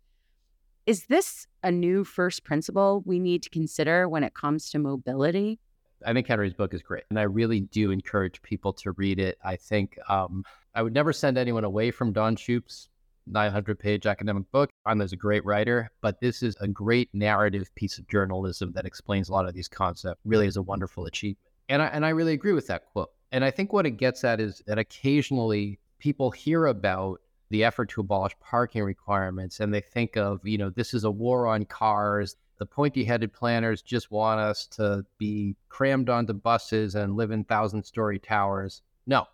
Is 0.89 1.05
this 1.05 1.45
a 1.61 1.71
new 1.71 2.03
first 2.03 2.43
principle 2.43 3.03
we 3.05 3.19
need 3.19 3.43
to 3.43 3.49
consider 3.51 4.09
when 4.09 4.23
it 4.23 4.33
comes 4.33 4.71
to 4.71 4.79
mobility? 4.79 5.59
I 6.03 6.13
think 6.13 6.25
Henry's 6.25 6.55
book 6.55 6.73
is 6.73 6.81
great, 6.81 7.03
and 7.11 7.19
I 7.19 7.23
really 7.23 7.59
do 7.59 7.91
encourage 7.91 8.41
people 8.41 8.73
to 8.73 8.93
read 8.93 9.19
it. 9.19 9.37
I 9.45 9.55
think 9.55 9.99
um, 10.09 10.43
I 10.73 10.81
would 10.81 10.95
never 10.95 11.13
send 11.13 11.37
anyone 11.37 11.63
away 11.63 11.91
from 11.91 12.11
Don 12.11 12.35
Shoup's 12.35 12.89
900 13.27 13.77
page 13.77 14.07
academic 14.07 14.51
book. 14.51 14.71
Anna's 14.87 15.13
a 15.13 15.15
great 15.15 15.45
writer, 15.45 15.91
but 16.01 16.19
this 16.21 16.41
is 16.41 16.55
a 16.59 16.67
great 16.67 17.07
narrative 17.13 17.69
piece 17.75 17.99
of 17.99 18.07
journalism 18.07 18.71
that 18.71 18.87
explains 18.87 19.29
a 19.29 19.31
lot 19.31 19.47
of 19.47 19.53
these 19.53 19.67
concepts. 19.67 20.19
Really 20.25 20.47
is 20.47 20.57
a 20.57 20.63
wonderful 20.63 21.05
achievement. 21.05 21.37
And 21.69 21.83
I, 21.83 21.87
and 21.89 22.03
I 22.03 22.09
really 22.09 22.33
agree 22.33 22.53
with 22.53 22.65
that 22.65 22.85
quote. 22.85 23.11
And 23.31 23.45
I 23.45 23.51
think 23.51 23.73
what 23.73 23.85
it 23.85 23.97
gets 23.97 24.23
at 24.23 24.39
is 24.39 24.63
that 24.65 24.79
occasionally 24.79 25.77
people 25.99 26.31
hear 26.31 26.65
about 26.65 27.21
the 27.49 27.63
effort 27.63 27.89
to 27.89 28.01
abolish 28.01 28.33
parking 28.39 28.83
requirements 28.83 29.59
and 29.59 29.73
they 29.73 29.81
think 29.81 30.17
of, 30.17 30.39
you 30.43 30.57
know, 30.57 30.69
this 30.69 30.93
is 30.93 31.03
a 31.03 31.11
war 31.11 31.47
on 31.47 31.65
cars. 31.65 32.35
The 32.59 32.65
pointy 32.65 33.03
headed 33.03 33.33
planners 33.33 33.81
just 33.81 34.11
want 34.11 34.39
us 34.39 34.67
to 34.67 35.05
be 35.17 35.55
crammed 35.69 36.09
onto 36.09 36.33
buses 36.33 36.95
and 36.95 37.15
live 37.15 37.31
in 37.31 37.43
thousand 37.43 37.83
story 37.83 38.19
towers. 38.19 38.81
No, 39.07 39.25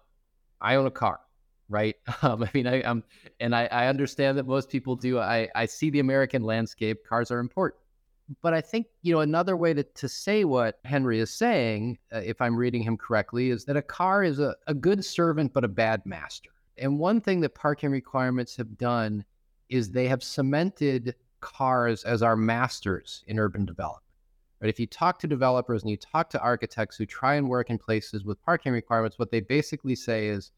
I 0.62 0.76
own 0.76 0.86
a 0.86 0.92
car, 0.92 1.20
right? 1.70 1.96
Um, 2.22 2.44
I 2.44 2.50
mean, 2.54 2.68
I, 2.68 2.82
am 2.82 3.04
and 3.40 3.56
I, 3.56 3.66
I 3.66 3.88
understand 3.88 4.38
that 4.38 4.48
most 4.48 4.70
people 4.70 4.96
do. 4.96 5.20
I, 5.20 5.50
I 5.56 5.66
see 5.66 5.90
the 5.90 6.00
American 6.00 6.44
landscape. 6.44 7.06
Cars 7.06 7.32
are 7.32 7.40
important. 7.40 7.82
But 8.42 8.54
I 8.54 8.62
think, 8.62 8.88
you 9.04 9.14
know, 9.14 9.20
another 9.20 9.56
way 9.56 9.74
to, 9.74 9.84
to 9.84 10.10
say 10.10 10.46
what 10.46 10.80
Henry 10.84 11.20
is 11.20 11.32
saying, 11.32 12.00
uh, 12.12 12.20
if 12.20 12.42
I'm 12.42 12.56
reading 12.56 12.82
him 12.82 12.98
correctly, 12.98 13.52
is 13.52 13.66
that 13.66 13.78
a 13.78 13.84
car 13.84 14.24
is 14.24 14.40
a, 14.40 14.56
a 14.66 14.74
good 14.74 15.06
servant, 15.06 15.54
but 15.54 15.64
a 15.64 15.68
bad 15.68 16.04
master. 16.06 16.50
And 16.78 17.00
one 17.00 17.22
thing 17.22 17.42
that 17.42 17.56
parking 17.56 17.92
requirements 17.92 18.56
have 18.58 18.78
done 18.78 19.26
is 19.70 19.90
they 19.90 20.08
have 20.08 20.24
cemented 20.24 21.16
cars 21.40 22.04
as 22.04 22.22
our 22.22 22.36
masters 22.36 23.24
in 23.28 23.40
urban 23.40 23.66
development. 23.66 24.04
Right? 24.62 24.70
If 24.70 24.80
you 24.80 24.88
talk 24.88 25.20
to 25.20 25.28
developers 25.28 25.82
and 25.82 25.92
you 25.92 25.98
talk 25.98 26.30
to 26.32 26.42
architects 26.42 26.98
who 26.98 27.06
try 27.06 27.36
and 27.36 27.50
work 27.50 27.70
in 27.70 27.78
places 27.78 28.24
with 28.24 28.42
parking 28.42 28.74
requirements, 28.74 29.20
what 29.20 29.32
they 29.32 29.42
basically 29.42 29.96
say 29.96 30.28
is, 30.28 30.52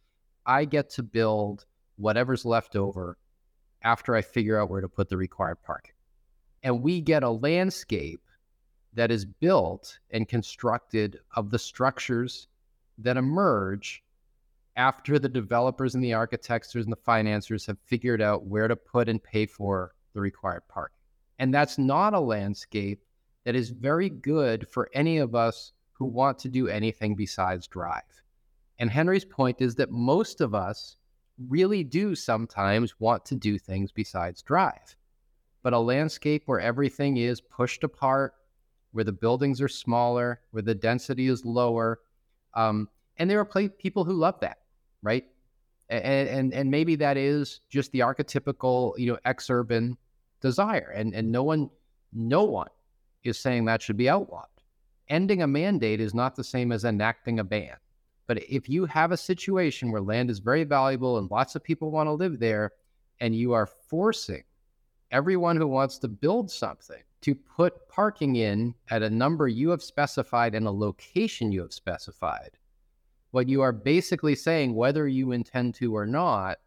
I 0.46 0.66
get 0.66 0.90
to 0.92 1.04
build 1.04 1.66
whatever's 1.98 2.46
left 2.46 2.76
over 2.76 3.18
after 3.84 4.16
I 4.16 4.22
figure 4.22 4.60
out 4.60 4.70
where 4.70 4.82
to 4.82 4.90
put 4.90 5.10
the 5.10 5.18
required 5.18 5.58
parking 5.64 5.94
and 6.64 6.82
we 6.82 7.02
get 7.02 7.24
a 7.24 7.30
landscape 7.30 8.22
that 8.94 9.12
is 9.12 9.26
built 9.26 10.00
and 10.12 10.28
constructed 10.28 11.20
of 11.36 11.50
the 11.50 11.60
structures 11.60 12.48
that 12.98 13.18
emerge 13.18 14.04
after 14.78 15.20
the 15.20 15.30
developers 15.30 15.96
and 15.96 16.04
the 16.04 16.14
architects 16.14 16.74
and 16.76 16.92
the 16.92 16.96
financiers 16.96 17.66
have 17.66 17.78
figured 17.86 18.22
out 18.22 18.46
where 18.46 18.68
to 18.68 18.76
put 18.76 19.10
and 19.10 19.22
pay 19.22 19.46
for 19.46 19.94
the 20.14 20.22
required 20.22 20.64
parking. 20.70 21.00
And 21.40 21.54
that's 21.54 21.78
not 21.78 22.14
a 22.14 22.20
landscape 22.20 23.04
that 23.44 23.56
is 23.56 23.70
very 23.70 24.10
good 24.10 24.68
for 24.70 24.90
any 24.94 25.18
of 25.18 25.36
us 25.36 25.74
who 25.92 26.06
want 26.06 26.40
to 26.40 26.50
do 26.50 26.68
anything 26.68 27.16
besides 27.16 27.68
drive. 27.68 28.24
And 28.80 28.90
Henry's 28.90 29.26
point 29.26 29.58
is 29.60 29.76
that 29.76 29.92
most 29.92 30.40
of 30.40 30.56
us 30.56 30.96
really 31.50 31.84
do 31.84 32.16
sometimes 32.16 33.00
want 33.00 33.26
to 33.26 33.36
do 33.36 33.58
things 33.58 33.92
besides 33.92 34.42
drive 34.42 34.96
but 35.68 35.74
a 35.74 35.80
landscape 35.80 36.44
where 36.46 36.62
everything 36.62 37.18
is 37.18 37.42
pushed 37.42 37.84
apart, 37.84 38.36
where 38.92 39.04
the 39.04 39.12
buildings 39.12 39.62
are 39.62 39.68
smaller, 39.68 40.40
where 40.52 40.64
the 40.64 40.74
density 40.74 41.28
is 41.28 41.44
lower. 41.44 42.00
Um, 42.54 42.88
and 43.18 43.30
there 43.30 43.42
are 43.42 43.44
pl- 43.44 43.68
people 43.78 44.06
who 44.06 44.14
love 44.14 44.40
that, 44.40 44.60
right? 45.02 45.26
And, 45.90 46.28
and 46.30 46.54
and 46.54 46.72
maybe 46.72 46.96
that 46.96 47.18
is 47.18 47.62
just 47.70 47.92
the 47.92 48.00
archetypical, 48.00 48.98
you 48.98 49.12
know, 49.12 49.20
ex-urban 49.26 49.98
desire. 50.42 50.92
And 50.94 51.14
and 51.14 51.32
no 51.32 51.44
one, 51.44 51.70
no 52.14 52.44
one 52.44 52.70
is 53.24 53.38
saying 53.38 53.66
that 53.66 53.82
should 53.82 53.98
be 53.98 54.10
outlawed. 54.10 54.48
Ending 55.10 55.42
a 55.42 55.48
mandate 55.48 56.02
is 56.02 56.14
not 56.14 56.36
the 56.36 56.44
same 56.44 56.72
as 56.72 56.84
enacting 56.84 57.40
a 57.40 57.44
ban. 57.44 57.76
But 58.28 58.44
if 58.44 58.68
you 58.68 58.86
have 58.86 59.14
a 59.14 59.18
situation 59.18 59.92
where 59.92 60.02
land 60.02 60.30
is 60.30 60.40
very 60.40 60.66
valuable 60.66 61.18
and 61.18 61.32
lots 61.32 61.56
of 61.56 61.64
people 61.64 61.92
want 61.92 62.08
to 62.08 62.12
live 62.12 62.40
there, 62.40 62.74
and 63.22 63.34
you 63.34 63.54
are 63.54 63.66
forcing 63.66 64.44
everyone 65.12 65.56
who 65.56 65.68
wants 65.68 65.98
to 66.00 66.10
build 66.10 66.52
something 66.52 67.02
to 67.22 67.34
put 67.34 67.88
parking 67.88 68.36
in 68.36 68.76
at 68.90 69.02
a 69.02 69.10
number 69.10 69.48
you 69.48 69.70
have 69.70 69.82
specified 69.82 70.54
and 70.54 70.68
a 70.68 70.72
location 70.72 71.52
you 71.52 71.62
have 71.62 71.74
specified. 71.74 72.52
What 73.32 73.50
you 73.50 73.62
are 73.62 73.72
basically 73.74 74.36
saying, 74.36 74.74
whether 74.74 75.08
you 75.08 75.32
intend 75.32 75.76
to 75.76 75.96
or 75.96 76.06
not, 76.06 76.58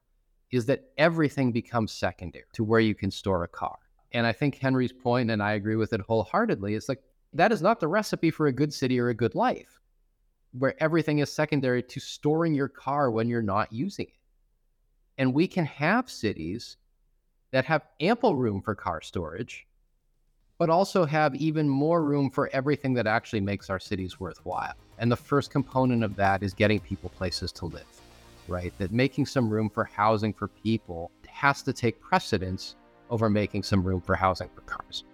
is 0.51 0.67
that 0.67 0.85
everything 0.99 1.53
becomes 1.53 1.93
secondary 1.93 2.45
to 2.53 2.65
where 2.65 2.81
you 2.81 2.95
can 2.95 3.11
store 3.11 3.45
a 3.45 3.49
car. 3.49 3.79
And 4.13 4.27
I 4.27 4.33
think 4.33 4.57
Henry's 4.57 4.93
point, 4.93 5.31
and 5.31 5.43
I 5.43 5.53
agree 5.53 5.77
with 5.77 5.93
it 5.93 6.01
wholeheartedly, 6.01 6.75
is 6.75 6.89
like 6.89 7.03
that 7.33 7.53
is 7.53 7.63
not 7.63 7.79
the 7.79 7.89
recipe 7.89 8.31
for 8.31 8.49
a 8.49 8.53
good 8.53 8.75
city 8.75 8.99
or 8.99 9.09
a 9.09 9.15
good 9.15 9.35
life, 9.35 9.81
where 10.53 10.81
everything 10.83 11.21
is 11.21 11.33
secondary 11.33 11.83
to 11.85 12.01
storing 12.01 12.55
your 12.55 12.69
car 12.69 13.11
when 13.11 13.29
you're 13.29 13.43
not 13.43 13.73
using 13.73 14.07
it. 14.07 14.19
And 15.19 15.33
we 15.33 15.47
can 15.47 15.65
have 15.65 16.11
cities 16.11 16.77
that 17.53 17.65
have 17.67 17.87
ample 18.01 18.35
room 18.37 18.61
for 18.61 18.75
car 18.75 19.01
storage, 19.01 19.67
but 20.61 20.69
also 20.69 21.07
have 21.07 21.35
even 21.37 21.67
more 21.67 22.03
room 22.03 22.29
for 22.29 22.51
everything 22.53 22.93
that 22.93 23.07
actually 23.07 23.41
makes 23.41 23.71
our 23.71 23.81
cities 23.81 24.21
worthwhile. 24.21 24.75
And 24.99 25.11
the 25.11 25.17
first 25.17 25.51
component 25.51 26.05
of 26.05 26.15
that 26.17 26.43
is 26.43 26.53
getting 26.53 26.81
people 26.81 27.09
places 27.09 27.51
to 27.53 27.65
live, 27.65 27.87
right? 28.47 28.71
That 28.77 28.93
making 28.93 29.25
some 29.25 29.49
room 29.49 29.71
for 29.71 29.85
housing 29.85 30.35
for 30.35 30.49
people 30.49 31.11
has 31.27 31.63
to 31.63 31.73
take 31.73 31.99
precedence 31.99 32.77
over 33.09 33.31
making 33.31 33.63
some 33.63 33.83
room 33.83 34.03
for 34.03 34.15
housing 34.15 34.51
for 34.55 34.61
cars. 34.61 35.05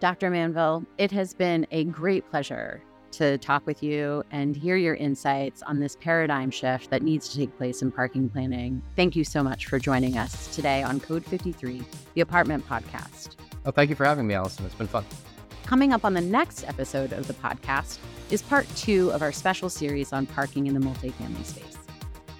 Dr. 0.00 0.30
Manville, 0.30 0.86
it 0.96 1.12
has 1.12 1.34
been 1.34 1.66
a 1.70 1.84
great 1.84 2.28
pleasure 2.30 2.82
to 3.12 3.36
talk 3.36 3.66
with 3.66 3.82
you 3.82 4.24
and 4.30 4.56
hear 4.56 4.76
your 4.76 4.94
insights 4.94 5.62
on 5.64 5.80
this 5.80 5.96
paradigm 5.96 6.50
shift 6.50 6.88
that 6.88 7.02
needs 7.02 7.28
to 7.28 7.36
take 7.36 7.54
place 7.58 7.82
in 7.82 7.92
parking 7.92 8.30
planning. 8.30 8.82
Thank 8.96 9.16
you 9.16 9.24
so 9.24 9.42
much 9.42 9.66
for 9.66 9.78
joining 9.78 10.16
us 10.16 10.52
today 10.54 10.82
on 10.82 10.98
Code 10.98 11.26
53, 11.26 11.82
the 12.14 12.22
apartment 12.22 12.66
podcast. 12.66 13.36
Oh, 13.64 13.70
thank 13.70 13.90
you 13.90 13.96
for 13.96 14.04
having 14.04 14.26
me, 14.26 14.34
Alison. 14.34 14.66
It's 14.66 14.74
been 14.74 14.86
fun. 14.86 15.04
Coming 15.64 15.92
up 15.92 16.04
on 16.04 16.12
the 16.12 16.20
next 16.20 16.68
episode 16.68 17.12
of 17.12 17.26
the 17.26 17.32
podcast 17.34 17.98
is 18.30 18.42
part 18.42 18.68
two 18.76 19.10
of 19.12 19.22
our 19.22 19.32
special 19.32 19.70
series 19.70 20.12
on 20.12 20.26
parking 20.26 20.66
in 20.66 20.74
the 20.74 20.80
multifamily 20.80 21.44
space, 21.44 21.78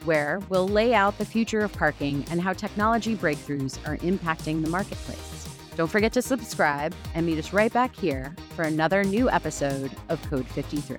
where 0.05 0.41
we'll 0.51 0.69
lay 0.69 0.93
out 0.93 1.17
the 1.17 1.25
future 1.25 1.61
of 1.61 1.73
parking 1.73 2.25
and 2.31 2.41
how 2.41 2.53
technology 2.53 3.17
breakthroughs 3.17 3.79
are 3.89 3.97
impacting 3.99 4.63
the 4.63 4.69
marketplace. 4.69 5.49
Don't 5.77 5.91
forget 5.91 6.13
to 6.13 6.23
subscribe 6.23 6.95
and 7.15 7.25
meet 7.25 7.39
us 7.39 7.53
right 7.53 7.73
back 7.73 7.97
here 7.97 8.37
for 8.55 8.63
another 8.63 9.03
new 9.03 9.31
episode 9.31 9.91
of 10.11 10.23
Code 10.29 10.47
53. 10.49 10.99